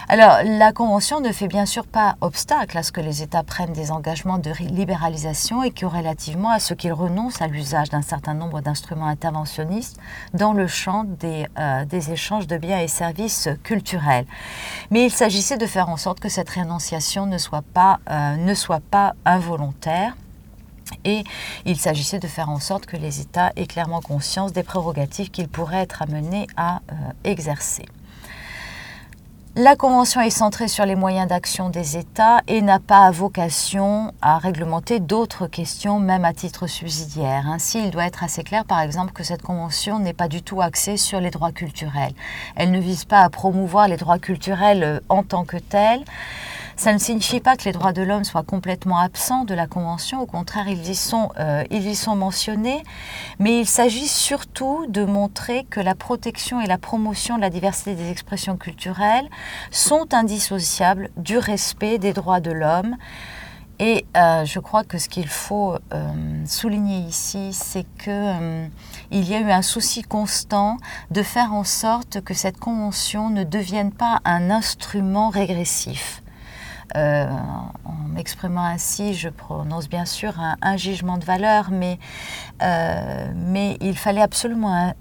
[0.08, 3.72] Alors, la Convention ne fait bien sûr pas obstacle à ce que les États prennent
[3.72, 8.34] des engagements de libéralisation et que relativement à ce qu'ils renoncent à l'usage d'un certain
[8.34, 9.98] nombre d'instruments interventionnistes
[10.32, 14.26] dans le champ des, euh, des, échanges de biens et services culturels.
[14.90, 18.54] Mais il s'agissait de faire en sorte que cette rénonciation ne soit pas, euh, ne
[18.54, 20.14] soit pas involontaire
[21.04, 21.24] et
[21.64, 25.48] il s'agissait de faire en sorte que les États aient clairement conscience des prérogatives qu'ils
[25.48, 27.86] pourraient être amenés à euh, exercer.
[29.60, 34.38] La Convention est centrée sur les moyens d'action des États et n'a pas vocation à
[34.38, 37.48] réglementer d'autres questions, même à titre subsidiaire.
[37.48, 40.60] Ainsi, il doit être assez clair, par exemple, que cette Convention n'est pas du tout
[40.60, 42.12] axée sur les droits culturels.
[42.54, 46.04] Elle ne vise pas à promouvoir les droits culturels euh, en tant que tels,
[46.78, 50.22] ça ne signifie pas que les droits de l'homme soient complètement absents de la Convention,
[50.22, 52.84] au contraire, ils y sont, euh, ils y sont mentionnés,
[53.40, 57.96] mais il s'agit surtout de montrer que la protection et la promotion de la diversité
[57.96, 59.28] des expressions culturelles
[59.72, 62.96] sont indissociables du respect des droits de l'homme.
[63.80, 68.70] Et euh, je crois que ce qu'il faut euh, souligner ici, c'est qu'il
[69.10, 70.76] il y a eu un souci constant
[71.10, 76.22] de faire en sorte que cette convention ne devienne pas un instrument régressif.
[76.96, 77.26] Euh,
[77.84, 81.98] en m'exprimant ainsi, je prononce bien sûr un, jugement de valeur, mais,
[82.62, 84.94] euh, mais il fallait absolument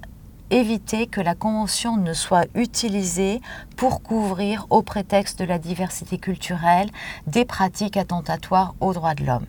[0.50, 3.42] éviter que la Convention ne soit utilisée
[3.76, 6.90] pour couvrir, au prétexte de la diversité culturelle,
[7.26, 9.46] des pratiques attentatoires aux droits de l'homme.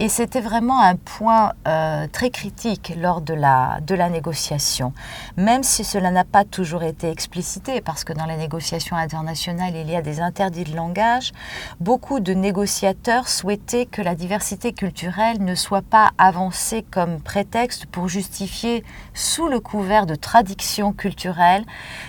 [0.00, 4.92] Et c'était vraiment un point euh, très critique lors de la, de la négociation,
[5.36, 9.90] même si cela n'a pas toujours été explicité, parce que dans les négociations internationales, il
[9.90, 11.32] y a des interdits de langage.
[11.80, 18.06] Beaucoup de négociateurs souhaitaient que la diversité culturelle ne soit pas avancée comme prétexte pour
[18.06, 18.84] justifier,
[19.14, 21.64] sous le couvert de traditions culturelles,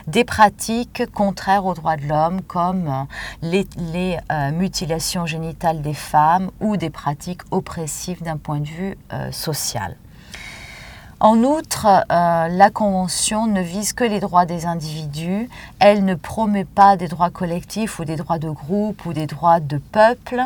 [0.05, 3.07] des pratiques contraires aux droits de l'homme, comme
[3.41, 3.65] les,
[4.31, 7.41] euh, mutilations génitales des femmes ou des pratiques
[8.21, 9.97] d'un point de vue euh, social.
[11.21, 16.63] En outre, euh, la Convention ne vise que les droits des individus, elle ne promet
[16.63, 20.41] pas des droits collectifs ou des droits de groupe ou des droits de peuple.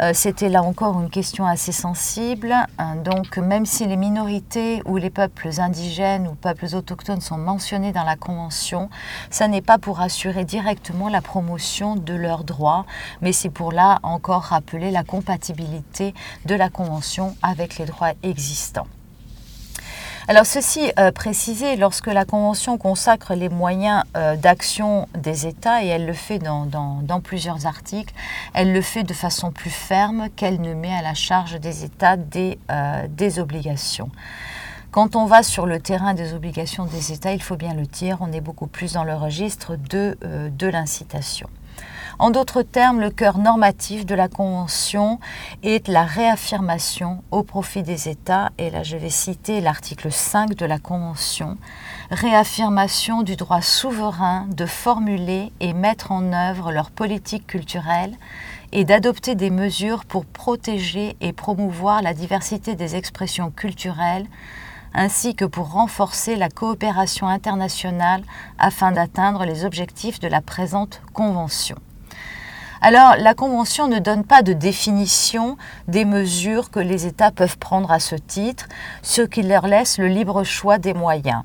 [0.00, 2.54] Euh, c'était là encore une question assez sensible.
[2.78, 7.90] Hein, donc même si les minorités ou les peuples indigènes ou peuples autochtones sont mentionnés
[7.90, 8.90] dans la Convention,
[9.28, 12.86] ça n'est pas pour assurer directement la promotion de leurs droits,
[13.22, 16.14] mais c'est pour là encore rappeler la compatibilité
[16.46, 18.86] de la Convention avec les droits existants.
[20.32, 25.88] Alors ceci euh, précisé, lorsque la Convention consacre les moyens euh, d'action des États, et
[25.88, 28.14] elle le fait dans, plusieurs articles,
[28.54, 32.16] elle le fait de façon plus ferme qu'elle ne met à la charge des États
[32.16, 34.08] des, euh, des obligations.
[34.90, 38.16] Quand on va sur le terrain des obligations des États, il faut bien le dire,
[38.22, 41.50] on est beaucoup plus dans le registre de l'incitation.
[42.18, 45.18] En d'autres termes, le cœur normatif de la Convention
[45.62, 50.66] est la réaffirmation au profit des États, et là je vais citer l'article 5 de
[50.66, 51.56] la Convention,
[52.10, 58.16] réaffirmation du droit souverain de formuler et mettre en œuvre leur politique culturelle
[58.72, 64.26] et d'adopter des mesures pour protéger et promouvoir la diversité des expressions culturelles
[64.94, 68.22] ainsi que pour renforcer la coopération internationale
[68.58, 71.76] afin d'atteindre les objectifs de la présente Convention.
[72.84, 77.92] Alors, la Convention ne donne pas de définition des mesures que les États peuvent prendre
[77.92, 78.66] à ce titre,
[79.02, 81.44] ce qui leur laisse le libre choix des moyens.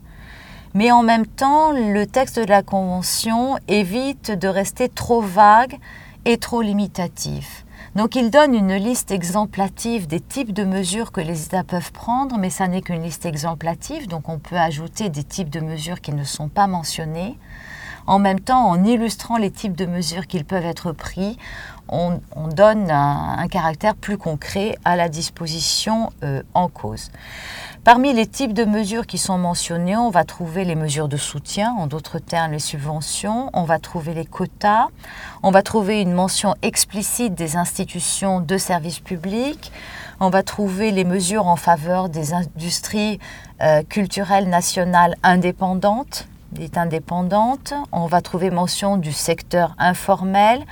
[0.73, 5.77] Mais en même temps, le texte de la Convention évite de rester trop vague
[6.25, 7.65] et trop limitatif.
[7.95, 12.39] Donc il donne une liste exemplative des types de mesures que les États peuvent prendre,
[12.39, 16.13] mais ça n'est qu'une liste exemplative, donc on peut ajouter des types de mesures qui
[16.13, 17.37] ne sont pas mentionnés.
[18.07, 21.37] En même temps, en illustrant les types de mesures qui peuvent être pris,
[21.89, 22.19] on,
[22.53, 27.11] donne un, caractère plus concret à la disposition euh, en cause.
[27.83, 31.73] Parmi les types de mesures qui sont mentionnées, on va trouver les mesures de soutien,
[31.77, 34.87] en d'autres termes les subventions, on va trouver les quotas,
[35.43, 39.71] on va trouver une mention explicite des institutions de services publics,
[40.19, 43.19] on va trouver les mesures en faveur des industries
[43.61, 46.27] euh, culturelles nationales indépendantes,
[46.59, 47.73] est indépendante.
[47.91, 50.65] On va trouver mention du secteur informel.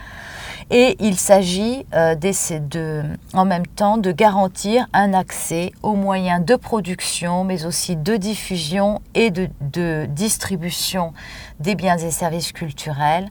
[0.71, 6.55] Et il s'agit euh, de, en même temps de garantir un accès aux moyens de
[6.55, 11.13] production, mais aussi de diffusion et de, distribution
[11.59, 13.29] des biens et services culturels,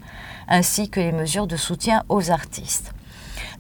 [0.49, 2.93] ainsi que les mesures de soutien aux artistes.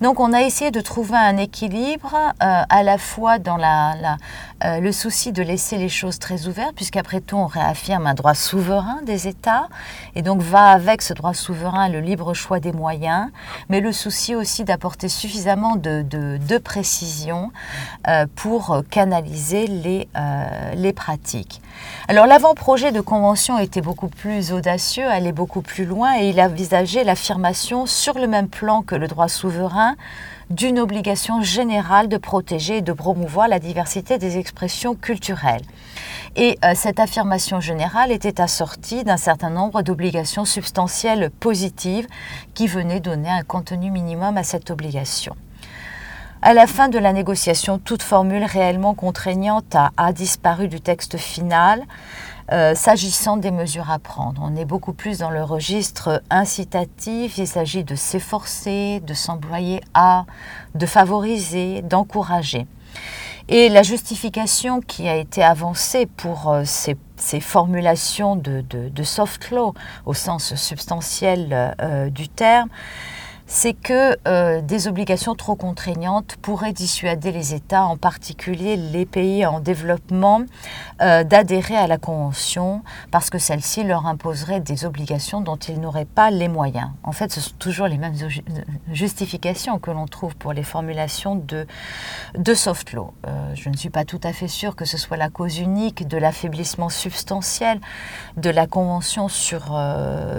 [0.00, 4.16] Donc on a essayé de trouver un équilibre euh, à la fois dans la,
[4.64, 8.34] euh, le souci de laisser les choses très ouvertes, puisqu'après tout on réaffirme un droit
[8.34, 9.68] souverain des États,
[10.14, 13.28] et donc va avec ce droit souverain le libre choix des moyens,
[13.68, 17.50] mais le souci aussi d'apporter suffisamment de, de, précision
[18.08, 20.08] euh, pour canaliser les,
[20.74, 21.60] les pratiques.
[22.08, 27.04] Alors l'avant-projet de convention était beaucoup plus audacieux, allait beaucoup plus loin, et il envisageait
[27.04, 29.96] l'affirmation sur le même plan que le droit souverain
[30.50, 35.62] d'une obligation générale de protéger et de promouvoir la diversité des expressions culturelles.
[36.36, 42.06] Et euh, cette affirmation générale était assortie d'un certain nombre d'obligations substantielles positives
[42.54, 45.36] qui venaient donner un contenu minimum à cette obligation.
[46.42, 51.82] À la fin de la négociation, toute formule réellement contraignante a disparu du texte final.
[52.52, 57.38] Euh, s'agissant des mesures à prendre, on est beaucoup plus dans le registre incitatif.
[57.38, 60.26] Il s'agit de s'efforcer, de s'employer à,
[60.74, 62.66] de favoriser, d'encourager.
[63.48, 66.96] Et la justification qui a été avancée pour euh, ces,
[67.40, 68.62] formulations de,
[69.02, 69.74] soft law
[70.04, 72.68] au sens substantiel euh, du terme,
[73.54, 79.46] c'est que euh, des obligations trop contraignantes pourraient dissuader les États, en particulier les pays
[79.46, 80.42] en développement,
[81.00, 82.82] euh, d'adhérer à la Convention
[83.12, 86.90] parce que celle-ci leur imposerait des obligations dont ils n'auraient pas les moyens.
[87.04, 88.16] En fait, ce sont toujours les mêmes
[88.90, 91.64] justifications que l'on trouve pour les formulations de,
[92.36, 93.14] de soft law.
[93.24, 96.08] Euh, je ne suis pas tout à fait sûre que ce soit la cause unique
[96.08, 97.80] de l'affaiblissement substantiel
[98.36, 99.80] de la Convention sur,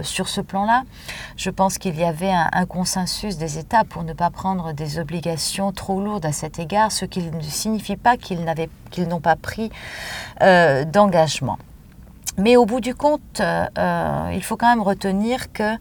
[0.01, 0.83] sur ce plan-là.
[1.37, 2.65] Je pense qu'il y avait un, un
[3.05, 7.21] des États pour ne pas prendre des obligations trop lourdes à cet égard, ce qui
[7.21, 8.43] ne signifie pas qu'ils
[9.07, 9.71] n'ont pas pris
[10.41, 11.57] euh, d'engagement.
[12.37, 15.77] Mais au bout du compte, euh, euh, il faut quand même retenir que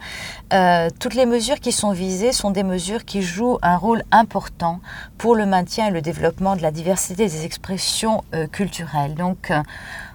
[1.01, 4.81] toutes les mesures qui sont visées sont des mesures qui jouent un rôle important
[5.19, 8.23] pour le maintien et le développement de la diversité des expressions
[8.53, 9.15] culturelles.
[9.15, 9.51] Donc,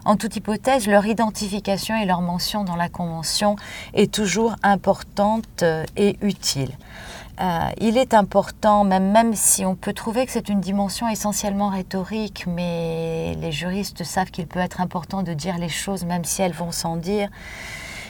[0.10, 3.58] en toute hypothèse, leur identification et leur mention dans la Convention
[3.94, 5.64] est toujours importante
[5.96, 6.72] et utile.
[7.40, 11.70] Euh, il est important, même, même si on peut trouver que c'est une dimension essentiellement
[11.70, 16.42] rhétorique, mais les juristes savent qu'il peut être important de dire les choses même si
[16.42, 17.30] elles vont sans dire.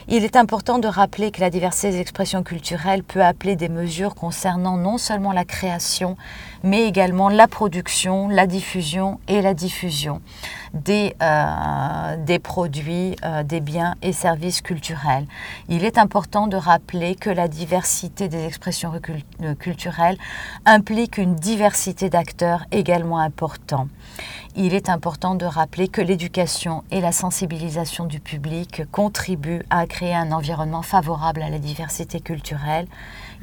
[0.07, 4.15] Il est important de rappeler que la diversité des expressions culturelles peut appeler des mesures
[4.15, 6.17] concernant non seulement la création,
[6.63, 10.21] mais également la production, la diffusion et la diffusion
[10.73, 15.25] des, euh, des produits, euh, des biens et services culturels.
[15.67, 18.91] Il est important de rappeler que la diversité des expressions
[19.41, 20.17] euh, culturelles
[20.65, 23.87] implique une diversité d'acteurs également importante.
[24.55, 30.15] Il est important de rappeler que l'éducation et la sensibilisation du public contribuent à créer
[30.15, 32.87] un environnement favorable à la diversité culturelle.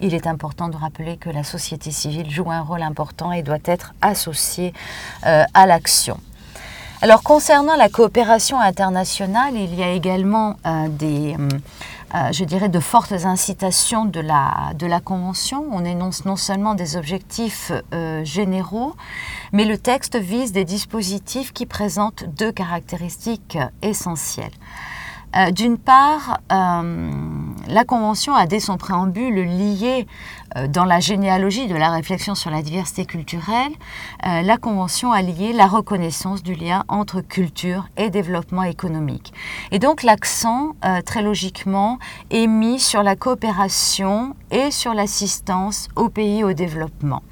[0.01, 3.59] Il est important de rappeler que la société civile joue un rôle important et doit
[3.65, 4.73] être associée
[5.23, 6.19] à l'action.
[7.03, 11.49] Alors concernant la coopération internationale, il y a également euh, des, euh,
[12.15, 15.67] euh, je dirais, de fortes incitations de la, de la Convention.
[15.73, 17.71] On énonce non seulement des objectifs
[18.23, 18.97] généraux,
[19.53, 24.55] mais le texte vise des dispositifs qui présentent deux caractéristiques essentielles.
[25.35, 27.11] Euh, d'une part, euh,
[27.69, 30.07] la Convention a dès son préambule lié
[30.57, 33.73] euh, dans la généalogie de la réflexion sur la diversité culturelle,
[34.23, 39.33] la Convention a lié la reconnaissance du lien entre culture et développement économique.
[39.71, 40.73] Et donc l'accent,
[41.05, 41.99] très logiquement,
[42.31, 47.23] est mis sur la coopération et sur l'assistance aux pays au développement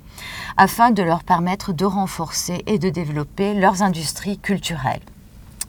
[0.57, 5.03] afin de leur permettre de renforcer et de développer leurs industries culturelles.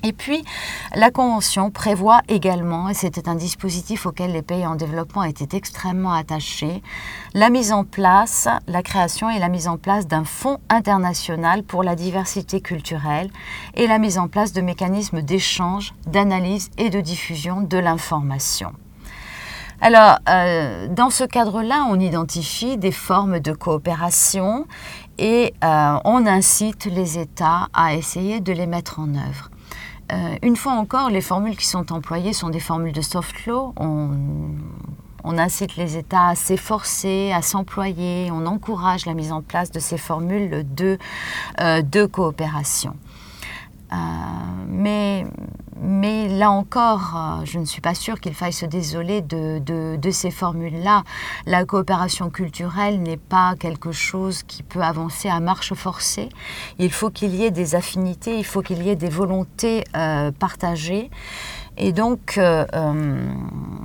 [0.05, 0.45] Et puis,
[0.93, 6.13] la Convention prévoit également, et c'était un dispositif auquel les pays en développement étaient extrêmement
[6.13, 6.83] attachés,
[7.33, 11.81] la mise en place, la création et la mise en place d'un fonds international pour
[11.81, 13.31] la diversité culturelle
[13.73, 18.73] et la mise en place de mécanismes d'échange, d'analyse et de diffusion de l'information.
[19.81, 24.67] Alors, euh, dans ce cadre-là, on identifie des formes de coopération
[25.17, 29.49] et euh, on incite les États à essayer de les mettre en œuvre.
[30.11, 33.73] Euh, une fois encore, les formules qui sont employées sont des formules de soft law.
[33.77, 39.79] On, incite les États à s'efforcer, à s'employer, on encourage la mise en place de
[39.79, 40.97] ces formules de,
[41.59, 42.95] euh, coopération.
[43.91, 43.95] Euh,
[44.67, 45.25] mais,
[45.81, 50.11] mais là encore, euh, je ne suis pas sûre qu'il faille se désoler de, de,
[50.11, 51.03] ces formules-là.
[51.45, 56.29] La coopération culturelle n'est pas quelque chose qui peut avancer à marche forcée.
[56.79, 60.31] Il faut qu'il y ait des affinités, il faut qu'il y ait des volontés euh,
[60.31, 61.09] partagées.
[61.77, 62.65] Et donc, euh,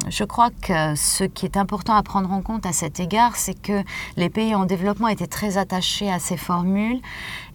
[0.09, 3.61] je crois que ce qui est important à prendre en compte à cet égard, c'est
[3.61, 3.83] que
[4.17, 7.01] les pays en développement étaient très attachés à ces formules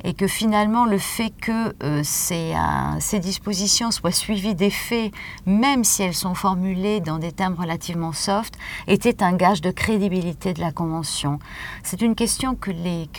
[0.06, 2.53] et que finalement le fait que euh, ces,
[2.99, 5.12] ces, dispositions soient suivies des faits,
[5.47, 8.56] même si elles sont formulées dans des termes relativement soft,
[8.88, 11.39] était un gage de crédibilité de la Convention.
[11.84, 13.10] C'est une question que les,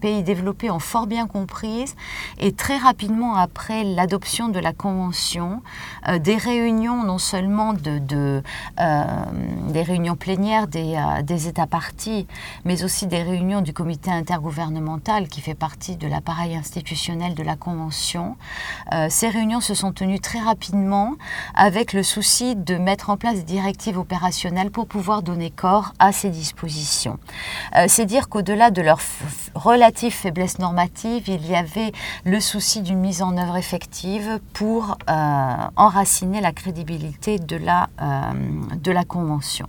[0.00, 1.96] pays développés ont fort bien comprise
[2.38, 5.62] et très rapidement après l'adoption de la Convention,
[6.08, 8.42] euh, des réunions non seulement de, de
[8.80, 9.04] euh,
[9.70, 12.26] des réunions plénières des, États partis,
[12.64, 17.56] mais aussi des réunions du comité intergouvernemental qui fait partie de l'appareil institutionnel de la
[17.56, 18.36] Convention.
[18.92, 21.14] Euh, ces réunions se sont tenues très rapidement
[21.54, 26.12] avec le souci de mettre en place des directives opérationnelles pour pouvoir donner corps à
[26.12, 27.18] ces dispositions.
[27.76, 29.00] Euh, c'est dire qu'au-delà de leur
[29.54, 31.92] relative faiblesse normative, il y avait
[32.24, 37.88] le souci d'une mise en œuvre effective pour euh, enraciner la crédibilité de la,
[38.76, 39.66] de la Convention.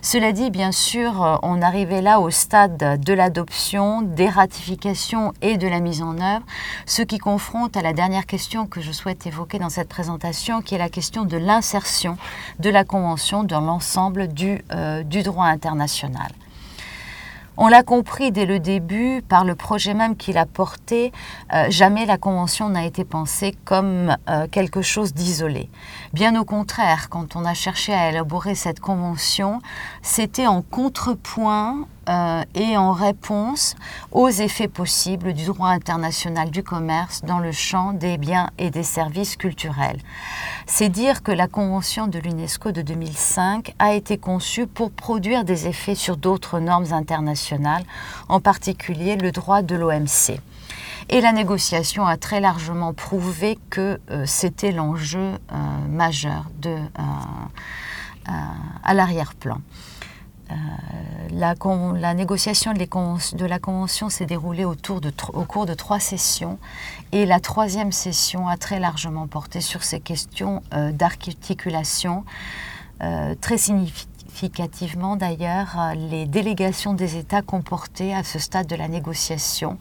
[0.00, 5.61] Cela dit, bien sûr, on arrivait là au stade de l'adoption, des ratifications et de
[5.66, 6.44] la mise en œuvre,
[6.86, 10.74] ce qui confronte à la dernière question que je souhaite évoquer dans cette présentation, qui
[10.74, 12.16] est la question de l'insertion
[12.58, 16.32] de la Convention dans l'ensemble du, euh, du droit international.
[17.58, 21.12] On l'a compris dès le début par le projet même qu'il a porté,
[21.52, 25.68] euh, jamais la Convention n'a été pensée comme euh, quelque chose d'isolé.
[26.14, 29.60] Bien au contraire, quand on a cherché à élaborer cette Convention,
[30.00, 33.76] c'était en contrepoint euh, et en réponse
[34.10, 38.82] aux effets possibles du droit international du commerce dans le champ des biens et des
[38.82, 40.00] services culturels.
[40.66, 45.68] C'est dire que la Convention de l'UNESCO de 2005 a été conçue pour produire des
[45.68, 47.84] effets sur d'autres normes internationales,
[48.28, 50.40] en particulier le droit de l'OMC.
[51.08, 55.56] Et la négociation a très largement prouvé que euh, c'était l'enjeu euh,
[55.88, 56.46] majeur
[58.84, 59.58] à l'arrière-plan.
[60.50, 60.54] Euh,
[61.30, 66.58] la, négociation de, la convention s'est déroulée au cours de trois sessions
[67.12, 72.24] et la troisième session a très largement porté sur ces questions euh, d'articulation
[73.02, 78.76] euh, très significatives significativement d'ailleurs euh, les délégations des États comportaient à ce stade de
[78.76, 79.78] la négociation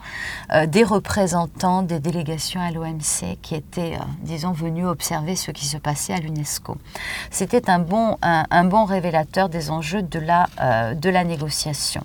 [0.54, 5.66] euh, des représentants des délégations à l'OMC qui étaient, euh, disons, venus observer ce qui
[5.66, 6.78] se passait à l'UNESCO.
[7.30, 8.18] C'était un bon,
[8.86, 10.48] révélateur des enjeux de la,
[10.96, 12.04] de la négociation.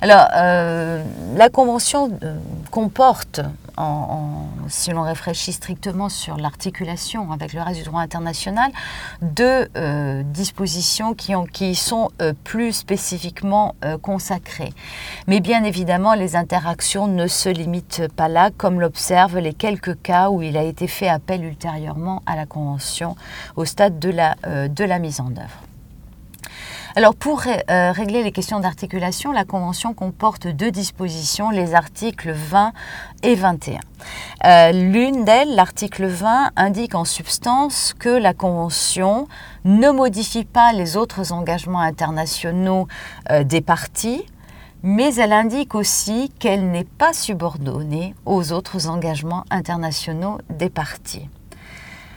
[0.00, 2.10] Alors, la Convention
[2.70, 3.40] comporte
[4.68, 8.70] si l'on réfléchit strictement sur l'articulation avec le reste du droit international,
[9.22, 14.72] deux euh, dispositions qui, ont, qui sont euh, plus spécifiquement euh, consacrées.
[15.26, 20.30] Mais bien évidemment, les interactions ne se limitent pas là, comme l'observent les quelques cas
[20.30, 23.16] où il a été fait appel ultérieurement à la Convention
[23.56, 24.36] au stade de la,
[24.68, 25.73] de la mise en œuvre.
[26.96, 32.72] Alors pour euh, régler les questions d'articulation, la Convention comporte deux dispositions, les articles 20
[33.24, 33.80] et 21.
[34.44, 39.26] Euh, l'une d'elles, l'article 20, indique en substance que la Convention
[39.64, 42.86] ne modifie pas les autres engagements internationaux
[43.28, 44.24] euh, des parties,
[44.84, 51.28] mais elle indique aussi qu'elle n'est pas subordonnée aux autres engagements internationaux des parties.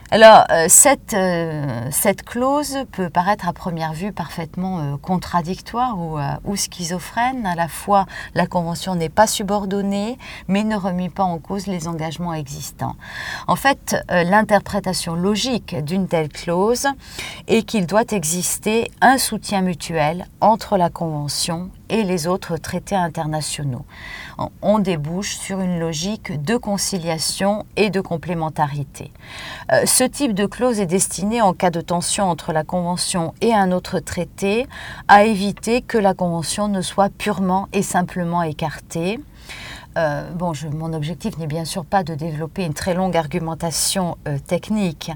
[0.09, 6.17] Alors, euh, cette, euh, cette, clause peut paraître à première vue parfaitement euh, contradictoire ou,
[6.45, 7.45] ou, schizophrène.
[7.45, 11.89] À la fois, la Convention n'est pas subordonnée, mais ne remet pas en cause les
[11.89, 12.95] engagements existants.
[13.47, 16.87] En fait, l'interprétation logique d'une telle clause
[17.49, 23.85] est qu'il doit exister un soutien mutuel entre la Convention et les autres traités internationaux.
[24.61, 29.11] On débouche sur une logique de conciliation et de complémentarité.
[29.71, 33.53] Euh, ce type de clause est destiné, en cas de tension entre la Convention et
[33.53, 34.67] un autre traité,
[35.07, 39.19] à éviter que la Convention ne soit purement et simplement écartée.
[39.97, 44.37] Euh, bon, mon objectif n'est bien sûr pas de développer une très longue argumentation euh,
[44.37, 45.11] technique,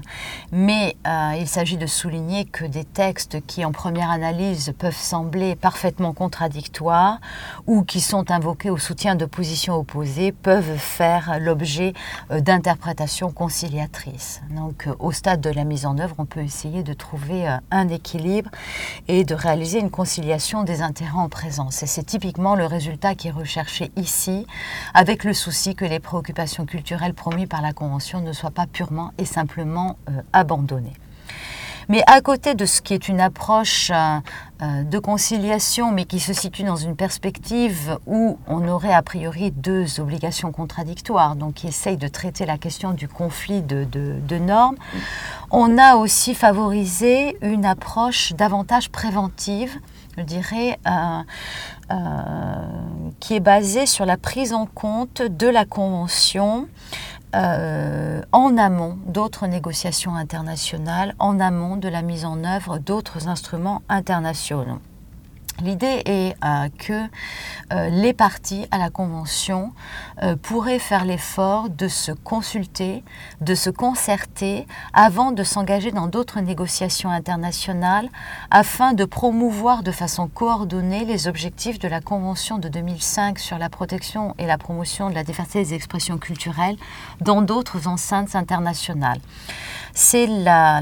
[0.50, 5.54] mais euh, il s'agit de souligner que des textes qui, en première analyse, peuvent sembler
[5.54, 7.20] parfaitement contradictoires
[7.68, 11.92] ou qui sont invoqués au soutien de positions opposées peuvent faire l'objet
[12.30, 14.42] d'interprétations conciliatrices.
[14.50, 18.50] Donc, au stade de la mise en œuvre, on peut essayer de trouver un équilibre
[19.06, 21.82] et de réaliser une conciliation des intérêts en présence.
[21.82, 24.46] Et c'est typiquement le résultat qui est recherché ici
[24.94, 29.12] avec le souci que les préoccupations culturelles promues par la Convention ne soient pas purement
[29.18, 30.94] et simplement euh, abandonnées.
[31.88, 34.20] Mais à côté de ce qui est une approche euh,
[34.62, 39.50] euh, de conciliation, mais qui se situe dans une perspective où on aurait a priori
[39.50, 44.76] deux obligations contradictoires, donc qui essaye de traiter la question du conflit de, normes,
[45.50, 49.78] on a aussi favorisé une approche davantage préventive,
[50.16, 50.78] je dirais,
[53.20, 56.66] qui est basée sur la prise en compte de la Convention
[57.34, 63.80] euh, en amont d'autres négociations internationales, en amont de la mise en œuvre d'autres instruments
[63.88, 64.80] internationaux.
[65.62, 67.06] L'idée est euh, que
[67.72, 69.72] euh, les parties à la Convention
[70.22, 73.04] euh, pourraient faire l'effort de se consulter,
[73.40, 78.08] de se concerter avant de s'engager dans d'autres négociations internationales
[78.50, 83.68] afin de promouvoir de façon coordonnée les objectifs de la Convention de 2005 sur la
[83.68, 86.76] protection et la promotion de la diversité des expressions culturelles
[87.20, 89.20] dans d'autres enceintes internationales.
[89.94, 90.80] C'est la,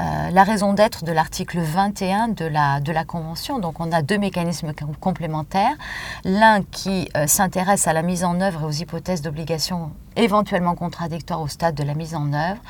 [0.00, 3.58] euh, la raison d'être de l'article 21 de la, de la Convention.
[3.58, 5.76] Donc on a deux mécanismes complémentaires.
[6.24, 11.40] L'un qui euh, s'intéresse à la mise en œuvre et aux hypothèses d'obligation éventuellement contradictoires
[11.40, 12.60] au stade de la mise en œuvre.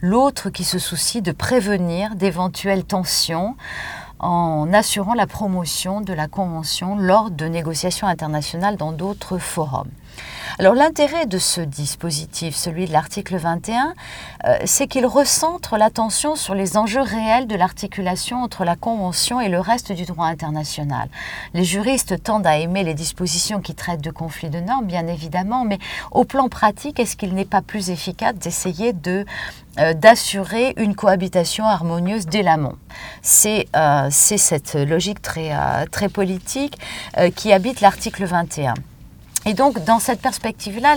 [0.00, 3.56] L'autre qui se soucie de prévenir d'éventuelles tensions
[4.18, 9.90] en assurant la promotion de la Convention lors de négociations internationales dans d'autres forums.
[10.60, 13.94] Alors l'intérêt de ce dispositif, celui de l'article 21,
[14.44, 19.48] euh, c'est qu'il recentre l'attention sur les enjeux réels de l'articulation entre la Convention et
[19.48, 21.08] le reste du droit international.
[21.54, 25.64] Les juristes tendent à aimer les dispositions qui traitent de conflits de normes, bien évidemment,
[25.64, 25.78] mais
[26.10, 29.24] au plan pratique, est-ce qu'il n'est pas plus efficace d'essayer de
[29.78, 32.76] euh, d'assurer une cohabitation harmonieuse dès l'amont?
[33.22, 35.52] C'est euh, cette logique très,
[35.92, 36.78] très politique
[37.36, 38.74] qui habite l'article 21.
[39.46, 40.96] Et donc, dans cette perspective-là,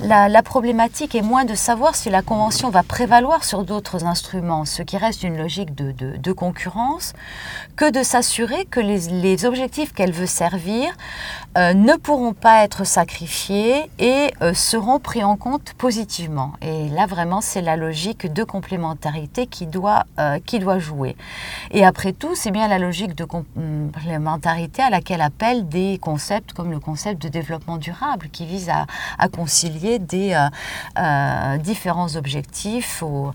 [0.00, 4.64] la, la, problématique est moins de savoir si la Convention va prévaloir sur d'autres instruments,
[4.64, 7.12] ce qui reste une logique de, concurrence,
[7.76, 10.92] que de s'assurer que les objectifs qu'elle veut servir
[11.56, 16.52] euh, ne pourront pas être sacrifiés et euh, seront pris en compte positivement.
[16.60, 21.16] Et là, vraiment, c'est la logique de complémentarité qui doit, euh, qui doit jouer.
[21.70, 26.70] Et après tout, c'est bien la logique de complémentarité à laquelle appellent des concepts comme
[26.70, 28.86] le concept de développement durable, qui vise à,
[29.28, 30.36] concilier des
[31.60, 33.32] différents objectifs au,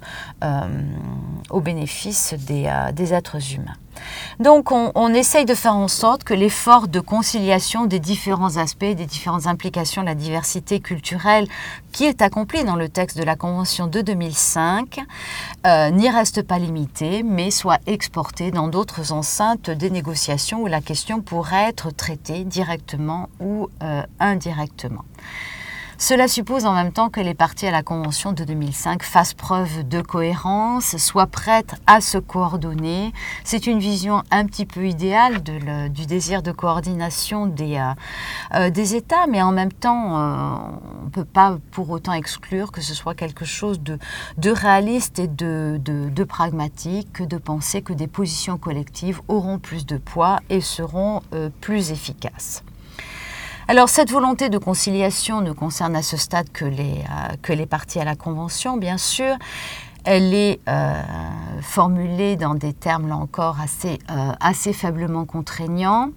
[1.50, 3.76] au bénéfice des, des êtres humains.
[4.40, 9.06] Donc on, essaye de faire en sorte que l'effort de conciliation des différents aspects, des
[9.06, 11.48] différentes implications de la diversité culturelle
[11.92, 15.00] qui est accompli dans le texte de la Convention de 2005
[15.68, 20.82] euh, n'y reste pas limité, mais soit exporté dans d'autres enceintes des négociations où la
[20.82, 25.04] question pourrait être traitée directement ou euh, indirectement.
[26.02, 29.88] Cela suppose en même temps que les parties à la Convention de 2005 fassent preuve
[29.88, 33.14] de cohérence, soient prêtes à se coordonner.
[33.44, 37.94] C'est une vision un petit peu idéale du désir de coordination des, euh,
[38.56, 40.56] euh, des États, mais en même temps, euh,
[41.02, 44.00] on ne peut pas pour autant exclure que ce soit quelque chose de,
[44.40, 49.86] de réaliste et de, de, pragmatique que de penser que des positions collectives auront plus
[49.86, 51.22] de poids et seront
[51.60, 52.64] plus efficaces.
[53.72, 57.66] Alors cette volonté de conciliation ne concerne à ce stade que les, euh, que les
[57.66, 59.38] parties à la Convention, bien sûr.
[60.04, 61.02] Elle est euh,
[61.62, 66.10] formulée dans des termes, là encore, assez, euh, assez faiblement contraignants.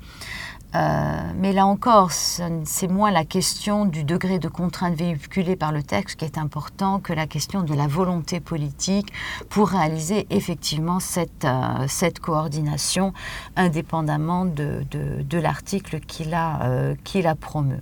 [0.74, 5.82] Euh, mais là encore, c'est moins la question du degré de contrainte véhiculé par le
[5.82, 9.12] texte qui est important que la question de la volonté politique
[9.48, 13.12] pour réaliser effectivement cette, euh, cette coordination
[13.56, 17.80] indépendamment de, de, l'article qu'il a, euh, qu'il a promu.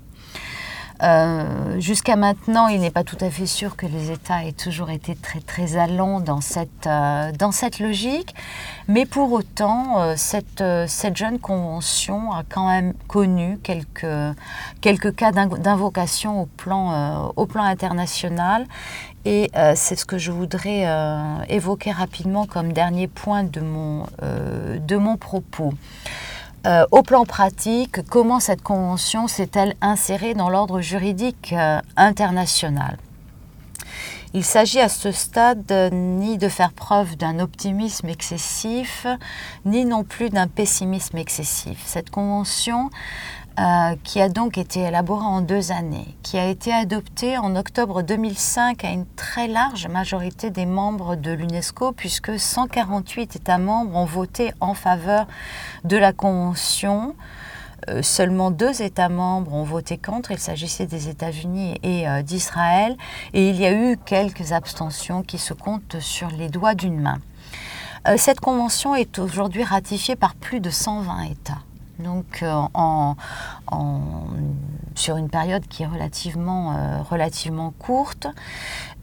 [1.03, 4.90] Euh, jusqu'à maintenant, il n'est pas tout à fait sûr que les États aient toujours
[4.90, 8.34] été très très allants dans cette, euh, dans cette logique,
[8.88, 14.07] mais pour autant, euh, cette, cette jeune convention a quand même connu quelques,
[14.80, 18.66] quelques cas d'invocation au, plan au plan international
[19.24, 20.84] et c'est ce que je voudrais
[21.49, 25.72] évoquer rapidement comme dernier point de mon, de mon propos.
[26.65, 32.99] Euh, au plan pratique, comment cette convention s'est-elle insérée dans l'ordre juridique euh, international?
[34.35, 39.07] Il s'agit à ce stade ni de faire preuve d'un optimisme excessif,
[39.67, 41.83] ni non plus d'un pessimisme excessif.
[41.85, 42.89] Cette convention
[43.61, 48.01] euh, qui a donc été élaboré en deux années, qui a été adopté en octobre
[48.01, 54.07] 2005 à une très large majorité des membres de l'UNESCO, puisque 148 États membres ont
[54.07, 55.27] voté en faveur
[55.85, 57.15] de la Convention.
[57.91, 62.97] Euh, seulement deux États membres ont voté contre, il s'agissait des États-Unis et euh, d'Israël,
[63.35, 67.19] et il y a eu quelques abstentions qui se comptent sur les doigts d'une main.
[68.17, 71.59] cette convention est aujourd'hui ratifiée par plus de 120 États
[72.03, 73.15] donc euh,
[74.95, 78.27] sur une période qui est relativement, euh, relativement courte.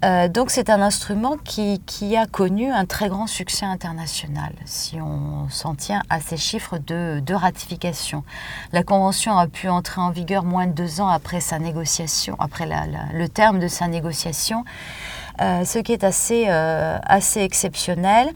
[0.06, 1.80] Euh, donc c'est un instrument qui,
[2.16, 7.22] a connu un très grand succès international, si on s'en tient à ces chiffres de,
[7.26, 8.24] de, ratification.
[8.72, 12.68] La Convention a pu entrer en vigueur moins de deux ans après sa négociation, après
[13.14, 14.64] le terme de sa négociation,
[15.40, 18.30] ce qui est assez, assez exceptionnel.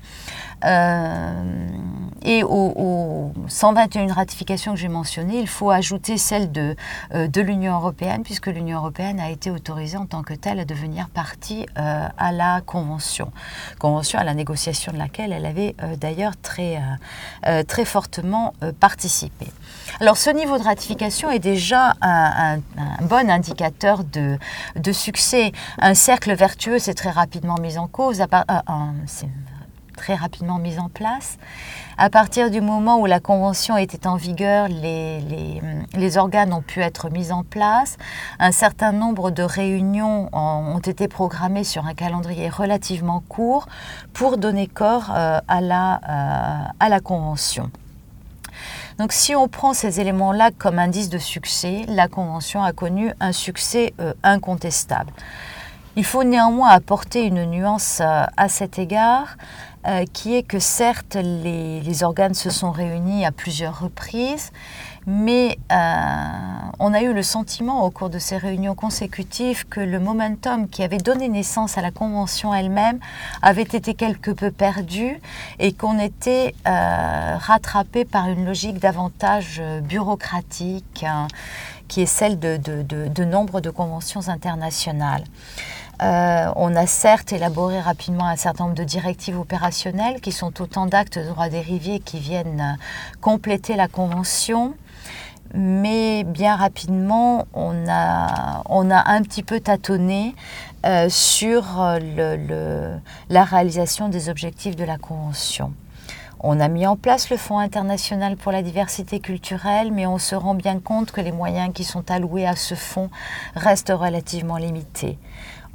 [2.26, 6.76] Et aux, 121 ratifications que j'ai mentionnées, il faut ajouter celle de,
[7.14, 10.66] euh, de l'Union européenne, puisque l'Union européenne a été autorisée en tant que telle à
[10.66, 13.32] devenir partie euh, à la Convention.
[13.78, 16.82] Convention à la négociation de laquelle elle avait euh, d'ailleurs très,
[17.68, 19.48] très fortement participé.
[20.00, 22.60] Alors ce niveau de ratification est déjà un,
[23.02, 24.38] bon indicateur de,
[24.76, 25.52] de, succès.
[25.80, 28.24] Un cercle vertueux s'est très rapidement mis en cause.
[30.04, 31.38] Très rapidement mis en place.
[31.98, 35.22] À partir du moment où la convention était en vigueur, les,
[35.94, 37.96] les, organes ont pu être mis en place.
[38.38, 43.66] Un certain nombre de réunions ont été programmées sur un calendrier relativement court
[44.12, 47.72] pour donner corps euh, à, la, euh, à la convention.
[48.98, 53.32] Donc si on prend ces éléments-là comme indice de succès, la Convention a connu un
[53.32, 55.14] succès euh, incontestable.
[55.96, 59.38] Il faut néanmoins apporter une nuance à cet égard.
[59.86, 64.54] Euh, qui est que certes les, organes se sont réunis à plusieurs reprises,
[65.06, 65.76] mais euh,
[66.80, 70.84] on a eu le sentiment au cours de ces réunions consécutives que le momentum qui
[70.84, 73.00] avait donné naissance à la Convention elle-même
[73.42, 75.20] avait été quelque peu perdu
[75.60, 81.28] et qu'on était euh, rattrapé par une logique davantage bureaucratique hein,
[81.90, 85.26] qui est celle de, de nombre de conventions internationales.
[86.04, 90.86] Euh, on a certes élaboré rapidement un certain nombre de directives opérationnelles qui sont autant
[90.86, 92.84] d'actes de droit dérivé qui viennent euh,
[93.22, 94.74] compléter la Convention.
[95.54, 100.36] Mais bien rapidement, on a, un petit peu tâtonné
[100.84, 101.64] euh, sur
[103.30, 105.74] la réalisation des objectifs de la Convention.
[106.40, 110.36] On a mis en place le Fonds international pour la diversité culturelle, mais on se
[110.36, 113.10] rend bien compte que les moyens qui sont alloués à ce fonds
[113.56, 115.18] restent relativement limités.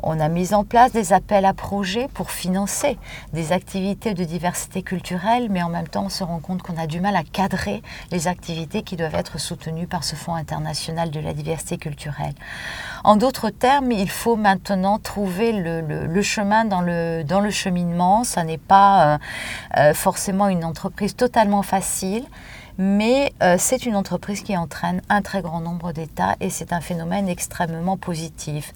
[0.03, 2.99] On a mis en place des appels à projets pour financer
[3.32, 6.86] des activités de diversité culturelle, mais en même temps, on se rend compte qu'on a
[6.86, 7.82] du mal à cadrer
[8.12, 12.34] les activités qui doivent être soutenues par ce Fonds international de la diversité culturelle.
[13.03, 18.22] En d'autres termes, il faut maintenant trouver le, chemin dans le, cheminement.
[18.22, 19.18] Ça n'est pas euh,
[19.78, 22.24] euh, forcément une entreprise totalement facile
[22.78, 26.80] mais euh, c'est une entreprise qui entraîne un très grand nombre d'États et c'est un
[26.80, 28.72] phénomène extrêmement positif.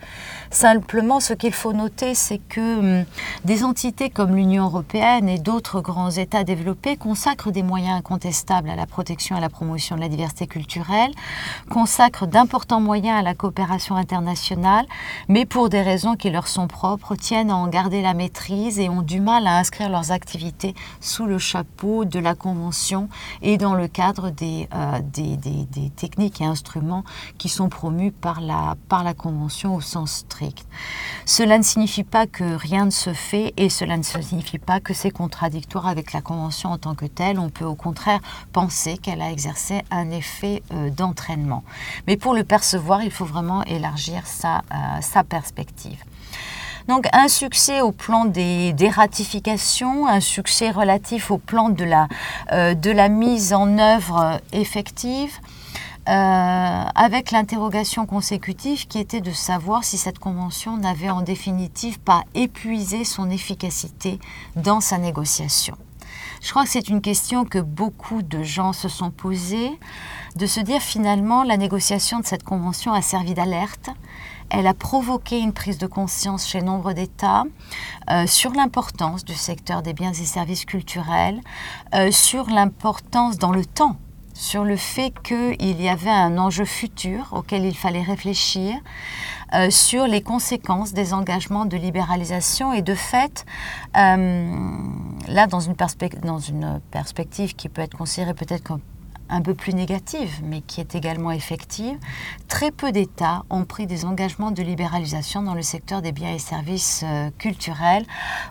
[0.52, 3.06] Simplement, ce qu'il faut noter, c'est que hum,
[3.46, 8.76] des entités comme l'Union européenne et d'autres grands États développés consacrent des moyens incontestables à
[8.76, 11.12] la protection et à la promotion de la diversité culturelle,
[11.70, 14.84] consacrent d'importants moyens à la coopération internationale,
[15.26, 18.90] mais pour des raisons qui leur sont propres, tiennent à en garder la maîtrise et
[18.90, 23.08] ont du mal à inscrire leurs activités sous le chapeau de la Convention
[23.40, 27.04] et dans le cadre euh, des, des, techniques et instruments
[27.38, 30.41] qui sont promus par la, par la Convention au sens strict.
[31.24, 34.94] Cela ne signifie pas que rien ne se fait et cela ne signifie pas que
[34.94, 37.38] c'est contradictoire avec la Convention en tant que telle.
[37.38, 38.20] On peut au contraire
[38.52, 41.64] penser qu'elle a exercé un effet euh, d'entraînement.
[42.06, 46.02] Mais pour le percevoir, il faut vraiment élargir sa, euh, perspective.
[46.88, 52.08] Donc un succès au plan des, ratifications, un succès relatif au plan de la,
[52.50, 55.38] euh, de la mise en œuvre effective.
[56.08, 62.24] Euh, avec l'interrogation consécutive qui était de savoir si cette convention n'avait en définitive pas
[62.34, 64.18] épuisé son efficacité
[64.56, 65.76] dans sa négociation.
[66.40, 69.78] Je crois que c'est une question que beaucoup de gens se sont posées,
[70.34, 73.88] de se dire finalement la négociation de cette convention a servi d'alerte,
[74.50, 77.44] elle a provoqué une prise de conscience chez nombre d'États
[78.10, 81.40] euh, sur l'importance du secteur des biens et services culturels,
[81.94, 83.96] euh, sur l'importance dans le temps
[84.32, 88.74] sur le fait qu'il y avait un enjeu futur auquel il fallait réfléchir,
[89.54, 93.44] euh, sur les conséquences des engagements de libéralisation et de fait,
[93.94, 95.74] là dans une,
[96.90, 98.80] perspective qui peut être considérée peut-être comme
[99.32, 101.96] un peu plus négative, mais qui est également effective,
[102.48, 106.38] très peu d'États ont pris des engagements de libéralisation dans le secteur des biens et
[106.38, 108.04] services euh, culturels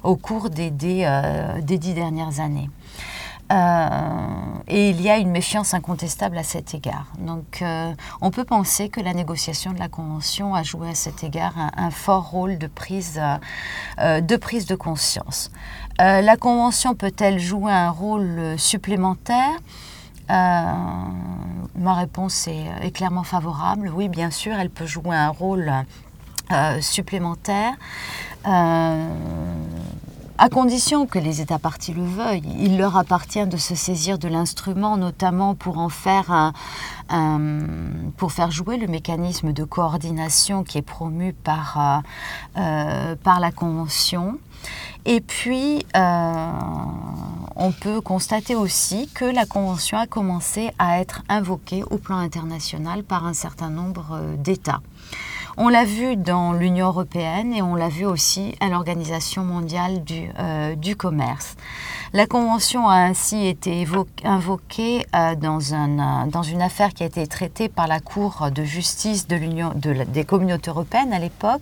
[0.03, 2.69] au cours euh, des, dix dernières années.
[3.51, 7.07] Et il y a une méfiance incontestable à cet égard.
[7.19, 7.63] Donc
[8.21, 11.91] on peut penser que la négociation de la Convention a joué à cet égard un,
[11.91, 13.21] fort rôle de prise,
[13.99, 15.51] de prise de conscience.
[15.99, 19.59] la Convention peut-elle jouer un rôle supplémentaire?
[20.29, 23.91] Ma réponse est, clairement favorable.
[23.93, 25.71] Oui, bien sûr, elle peut jouer un rôle
[26.79, 27.73] supplémentaire
[30.41, 32.41] à condition que les États partis le veuillent.
[32.59, 36.51] Il leur appartient de se saisir de l'instrument, notamment pour en faire
[38.17, 42.03] pour faire jouer le mécanisme de coordination qui est promu par,
[42.57, 44.39] euh, euh, la Convention.
[45.05, 46.51] Et puis, euh,
[47.55, 53.03] on peut constater aussi que la Convention a commencé à être invoquée au plan international
[53.03, 54.81] par un certain nombre d'États.
[55.57, 60.29] On l'a vu dans l'Union européenne et on l'a vu aussi à l'Organisation mondiale du,
[60.39, 61.55] euh, commerce.
[62.13, 63.85] La Convention a ainsi été
[64.23, 68.63] invoquée euh, dans, un, dans, une affaire qui a été traitée par la Cour de
[68.63, 71.61] justice des communautés européennes à l'époque,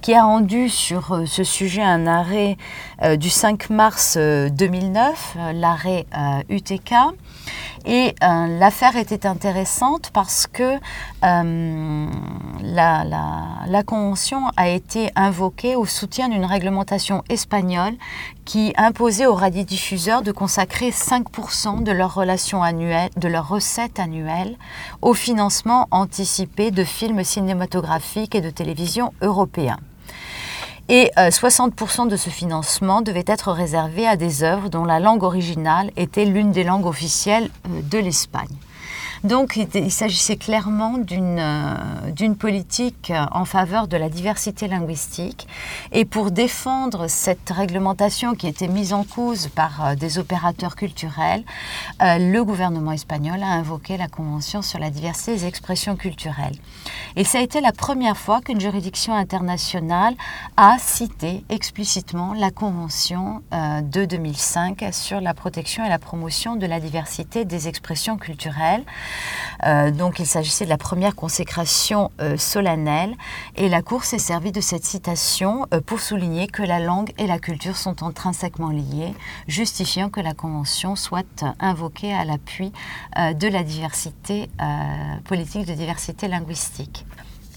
[0.00, 2.56] qui a rendu sur euh, ce sujet un arrêt
[3.16, 6.06] du 5 mars 2009, l'arrêt
[6.48, 6.94] UTK.
[7.84, 10.78] Et euh, l'affaire était intéressante parce que
[11.24, 12.06] euh,
[12.62, 17.94] la, Convention a été invoquée au soutien d'une réglementation espagnole
[18.44, 24.56] qui imposait aux radiodiffuseurs de consacrer 5% de leur relation annuelle, de leurs recettes annuelles
[25.00, 29.78] au financement anticipé de films cinématographiques et de télévision européens.
[30.94, 35.22] Et 60% euh, de ce financement devait être réservé à des œuvres dont la langue
[35.22, 38.54] originale était l'une des langues officielles euh, de l'Espagne.
[39.24, 45.46] Donc il s'agissait clairement euh, d'une politique en faveur de la diversité linguistique.
[45.92, 51.44] Et pour défendre cette réglementation qui était mise en cause par euh, des opérateurs culturels,
[52.02, 56.56] euh, le gouvernement espagnol a invoqué la Convention sur la diversité des expressions culturelles.
[57.14, 60.14] Et ça a été la première fois qu'une juridiction internationale
[60.56, 66.80] a cité explicitement la Convention de 2005 sur la protection et la promotion de la
[66.80, 68.84] diversité des expressions culturelles.
[69.64, 73.14] Euh, donc il s'agissait de la première consécration euh, solennelle.
[73.56, 77.26] Et la Cour s'est servie de cette citation euh, pour souligner que la langue et
[77.26, 79.14] la culture sont intrinsèquement liées,
[79.46, 82.72] justifiant que la Convention soit invoquée à l'appui
[83.16, 84.50] de la diversité
[85.24, 87.04] politique de diversité linguistique.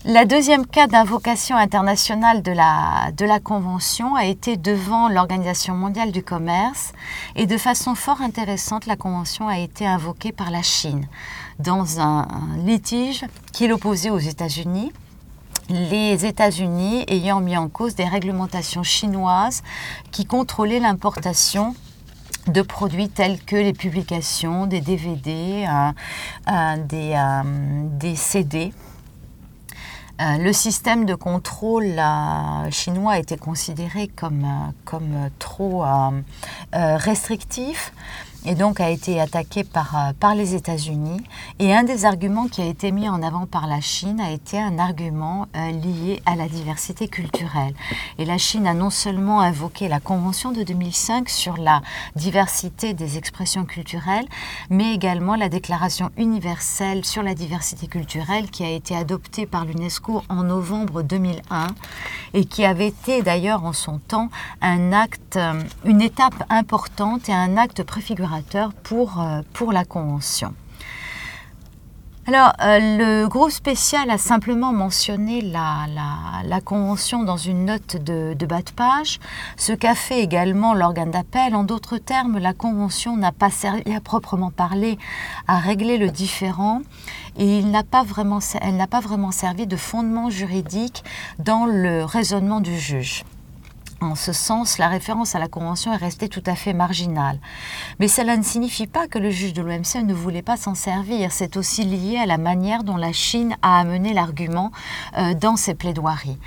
[0.07, 6.11] La deuxième cas d'invocation internationale de la, de la Convention a été devant l'Organisation mondiale
[6.11, 6.93] du commerce.
[7.35, 11.07] Et de façon fort intéressante, la Convention a été invoquée par la Chine
[11.59, 12.27] dans un,
[12.65, 14.91] litige qui l'opposait aux États-Unis
[15.69, 19.63] les États-Unis ayant mis en cause des réglementations chinoises
[20.11, 21.73] qui contrôlaient l'importation
[22.47, 25.91] de produits tels que les publications, des DVD, euh,
[26.51, 28.73] euh, des, euh, CD.
[30.19, 31.99] le système de contrôle
[32.71, 34.47] chinois été considéré comme,
[34.85, 35.83] comme trop
[36.71, 37.91] restrictif
[38.45, 41.21] et donc a été attaqué par, euh, par les États-Unis.
[41.59, 44.59] Et un des arguments qui a été mis en avant par la Chine a été
[44.59, 47.73] un argument euh, lié à la diversité culturelle.
[48.17, 51.81] Et la Chine a non seulement invoqué la Convention de 2005 sur la
[52.15, 54.27] diversité des expressions culturelles,
[54.69, 60.23] mais également la Déclaration universelle sur la diversité culturelle qui a été adoptée par l'UNESCO
[60.29, 61.67] en novembre 2001
[62.33, 64.29] et qui avait été d'ailleurs en son temps
[64.61, 67.83] un acte, euh, une étape importante et un acte
[68.83, 70.53] pour, euh, pour la Convention.
[72.27, 75.85] Alors, euh, le groupe spécial a simplement mentionné la,
[76.43, 79.19] la, Convention dans une note de, de, bas de page,
[79.57, 81.53] ce qu'a fait également l'organe d'appel.
[81.53, 84.97] En d'autres termes, la Convention n'a pas servi à proprement parler
[85.47, 86.81] à régler le différent
[87.37, 91.03] et il pas vraiment, elle n'a pas vraiment servi de fondement juridique
[91.37, 93.23] dans le raisonnement du juge.
[94.01, 97.39] En ce sens, la référence à la Convention est restée tout à fait marginale.
[97.99, 101.31] Mais cela ne signifie pas que le juge de l'OMC ne voulait pas s'en servir.
[101.31, 104.71] C'est aussi lié à la manière dont la Chine a amené l'argument
[105.17, 106.37] euh, dans ses plaidoiries.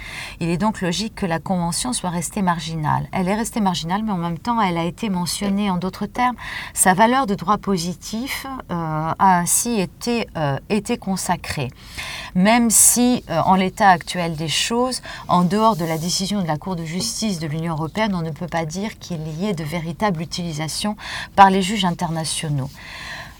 [0.40, 3.08] Il est donc logique que la Convention soit restée marginale.
[3.12, 5.70] Elle est restée marginale, mais en même temps, elle a été mentionnée.
[5.70, 6.36] En d'autres termes,
[6.74, 11.68] sa valeur de droit positif euh, a ainsi été, euh, été consacrée.
[12.34, 16.76] Même si, en l'état actuel des choses, en dehors de la décision de la Cour
[16.76, 20.22] de justice de l'Union européenne, on ne peut pas dire qu'il y ait de véritable
[20.22, 20.96] utilisation
[21.36, 22.70] par les juges internationaux.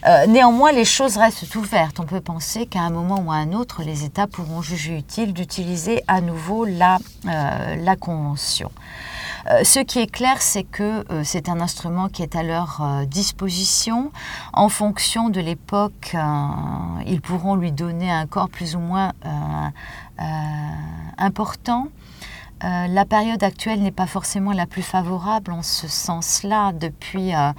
[0.06, 1.98] Euh, néanmoins, les choses restent ouvertes.
[1.98, 5.32] On peut penser qu'à un moment ou à un autre, les États pourront juger utile
[5.32, 8.70] d'utiliser à nouveau la, euh, la Convention.
[9.64, 14.12] ce qui est clair, c'est que c'est un instrument qui est à leur disposition.
[14.52, 16.14] En fonction de l'époque,
[17.06, 19.12] ils pourront lui donner un corps plus ou moins
[21.16, 21.88] important.
[22.64, 26.72] Euh, la période actuelle n'est pas forcément la plus favorable en ce sens-là.
[26.72, 27.52] Depuis euh,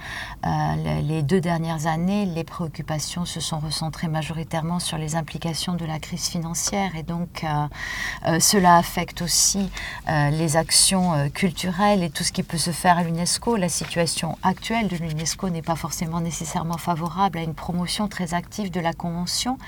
[0.46, 5.84] euh, les deux dernières années, les préoccupations se sont recentrées majoritairement sur les implications de
[5.86, 7.44] la crise financière et donc
[8.40, 9.70] cela affecte aussi
[10.08, 13.56] les actions culturelles et tout ce qui peut se faire à l'UNESCO.
[13.56, 18.70] La situation actuelle de l'UNESCO n'est pas forcément nécessairement favorable à une promotion très active
[18.70, 19.58] de la Convention.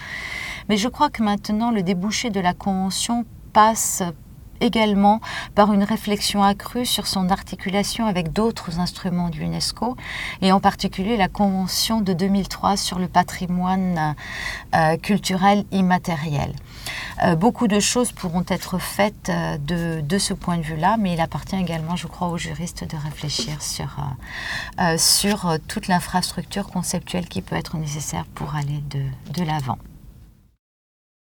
[0.69, 4.03] Mais je crois que maintenant, le débouché de la Convention passe
[4.63, 5.21] également
[5.55, 9.97] par une réflexion accrue sur son articulation avec d'autres instruments de l'UNESCO,
[10.41, 14.15] et en particulier la Convention de 2003 sur le patrimoine
[14.75, 16.55] euh, culturel immatériel.
[17.23, 21.15] Euh, beaucoup de choses pourront être faites euh, de, de, ce point de vue-là, mais
[21.15, 23.97] il appartient également, je crois, aux juristes de réfléchir sur,
[24.97, 29.03] sur toute l'infrastructure conceptuelle qui peut être nécessaire pour aller de,
[29.33, 29.79] de l'avant.